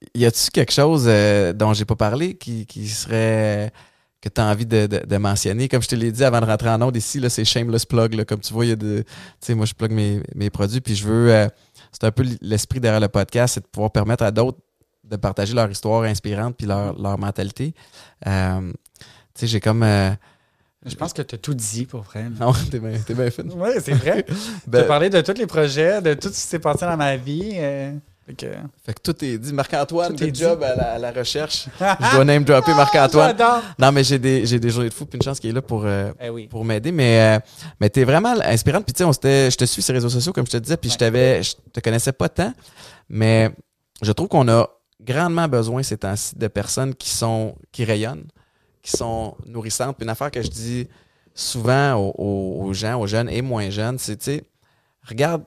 [0.05, 3.73] euh, y a-tu quelque chose euh, dont j'ai pas parlé qui, qui serait.
[4.21, 5.69] que tu as envie de, de- de mentionner?
[5.69, 8.15] Comme je te l'ai dit avant de rentrer en onde ici, c'est shameless plug.
[8.15, 9.03] Là, comme tu vois, il y a de.
[9.03, 9.07] Tu
[9.41, 11.31] sais, moi, je plug mes, mes produits, puis je veux.
[11.33, 11.49] euh,
[11.93, 14.59] c'est un peu l'esprit derrière le podcast, c'est de pouvoir permettre à d'autres
[15.05, 17.73] de partager leur histoire inspirante puis leur, leur mentalité.
[18.27, 19.07] Euh, tu
[19.41, 19.83] sais, j'ai comme.
[19.85, 20.11] euh,
[20.85, 22.25] Je pense que tu as tout dit pour vrai.
[22.41, 23.45] non, t'es bien, t'es bien fin.
[23.55, 24.25] Oui, c'est vrai.
[24.25, 24.35] tu
[24.67, 27.17] Ben, as parlé de tous les projets, de tout ce qui s'est passé dans ma
[27.17, 27.53] vie.
[28.27, 28.35] Fait
[28.95, 29.53] que- tout est dit.
[29.53, 30.35] Marc-Antoine, dit.
[30.35, 31.67] job à la, à la recherche.
[31.81, 33.29] Je dois name dropper Marc-Antoine.
[33.39, 33.63] J'adore.
[33.79, 35.63] Non, mais j'ai des, j'ai des journées de fou, puis une chance qu'il est là
[35.63, 36.49] pour, euh, Eh oui.
[36.49, 36.91] pour m'aider.
[36.91, 37.41] Mais, euh,
[37.81, 38.85] mais t'es vraiment inspirante.
[38.85, 40.91] Puis tu sais, je te suis sur les réseaux sociaux, comme je te disais, puis
[40.91, 42.53] je t'avais, je te connaissais pas tant.
[43.09, 43.51] Mais
[44.03, 44.69] je trouve qu'on a
[45.01, 48.27] grandement besoin ces temps-ci de personnes qui sont, qui rayonnent,
[48.83, 49.97] qui sont nourrissantes.
[49.97, 50.89] Puis une affaire que je dis
[51.33, 54.45] souvent aux, aux- aux gens, aux jeunes et moins jeunes, c'est, tu sais,
[55.09, 55.45] regarde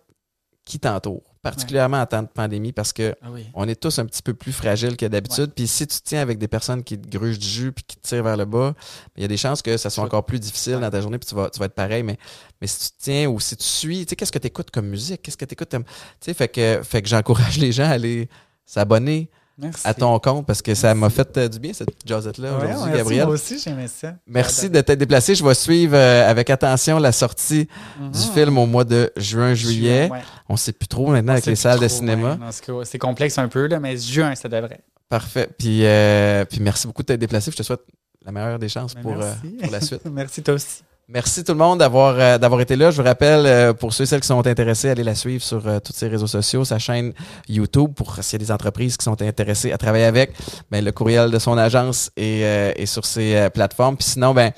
[0.63, 3.47] qui t'entoure, particulièrement en temps de pandémie, parce que Ah oui.
[3.53, 5.51] on est tous un petit peu plus fragiles que d'habitude.
[5.55, 7.95] Puis si tu te tiens avec des personnes qui te grugent du jus puis qui
[7.97, 8.73] te tirent vers le bas,
[9.15, 11.27] il y a des chances que ça soit encore plus difficile dans ta journée puis
[11.29, 12.03] tu vas, tu vas être pareil.
[12.03, 12.17] Mais,
[12.59, 14.71] mais si tu te tiens ou si tu suis, tu sais, qu'est-ce que tu écoutes
[14.71, 15.21] comme musique?
[15.21, 15.69] Qu'est-ce que tu écoutes?
[15.69, 15.77] Tu
[16.19, 18.27] sais, fait que, fait que j'encourage les gens à aller
[18.65, 19.29] s'abonner
[19.61, 19.81] Merci.
[19.87, 22.77] à ton compte parce que ça m'a fait euh, du bien, cette jazzette-là Ouais, aujourd'hui,
[22.85, 23.25] merci, Gabriel.
[23.25, 24.13] Moi aussi, j'aimais ça.
[24.27, 25.35] Merci de t'être déplacé.
[25.35, 27.67] Je vais suivre euh, avec attention la sortie
[27.99, 28.11] Mhm.
[28.11, 30.09] du film au mois de juin-juillet.
[30.11, 30.21] Ouais.
[30.47, 32.37] On sait plus trop maintenant avec les salles de cinéma.
[32.39, 32.85] ouais.
[32.85, 34.81] C'est complexe un peu, là, mais juin, ça devrait.
[35.09, 35.49] Parfait.
[35.57, 37.51] Puis, euh, puis merci beaucoup de t'être déplacé.
[37.51, 37.81] Je te souhaite
[38.25, 40.01] la meilleure des chances Ben, pour la suite.
[40.11, 40.83] Merci, toi aussi.
[41.11, 42.91] Merci tout le monde d'avoir euh, d'avoir été là.
[42.91, 45.67] Je vous rappelle, euh, pour ceux et celles qui sont intéressés, allez la suivre sur
[45.67, 47.13] euh, tous ses réseaux sociaux, sa chaîne
[47.47, 50.33] YouTube, pour s'il y a des entreprises qui sont intéressées à travailler avec,
[50.69, 52.41] ben, le courriel de son agence est,
[52.79, 53.97] est sur euh, plateformes.
[53.97, 54.51] Puis sinon, ben,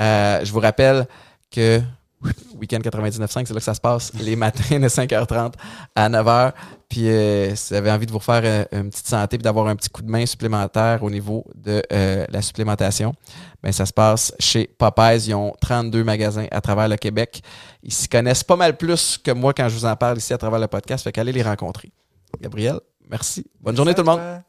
[0.00, 1.06] je vous rappelle
[1.52, 1.80] que
[2.58, 5.54] Week-end 99.5, c'est là que ça se passe, les matins de 5h30
[5.94, 6.52] à 9h.
[6.88, 9.66] Puis euh, si vous avez envie de vous refaire euh, une petite santé puis d'avoir
[9.66, 13.14] un petit coup de main supplémentaire au niveau de euh, la supplémentation,
[13.62, 15.28] ben ça se passe chez Popeyes.
[15.28, 17.42] Ils ont 32 magasins à travers le Québec.
[17.82, 20.38] Ils s'y connaissent pas mal plus que moi quand je vous en parle ici à
[20.38, 21.04] travers le podcast.
[21.04, 21.90] Fait qu'allez les rencontrer.
[22.40, 23.46] Gabriel, merci.
[23.60, 24.42] Bonne journée tout le monde.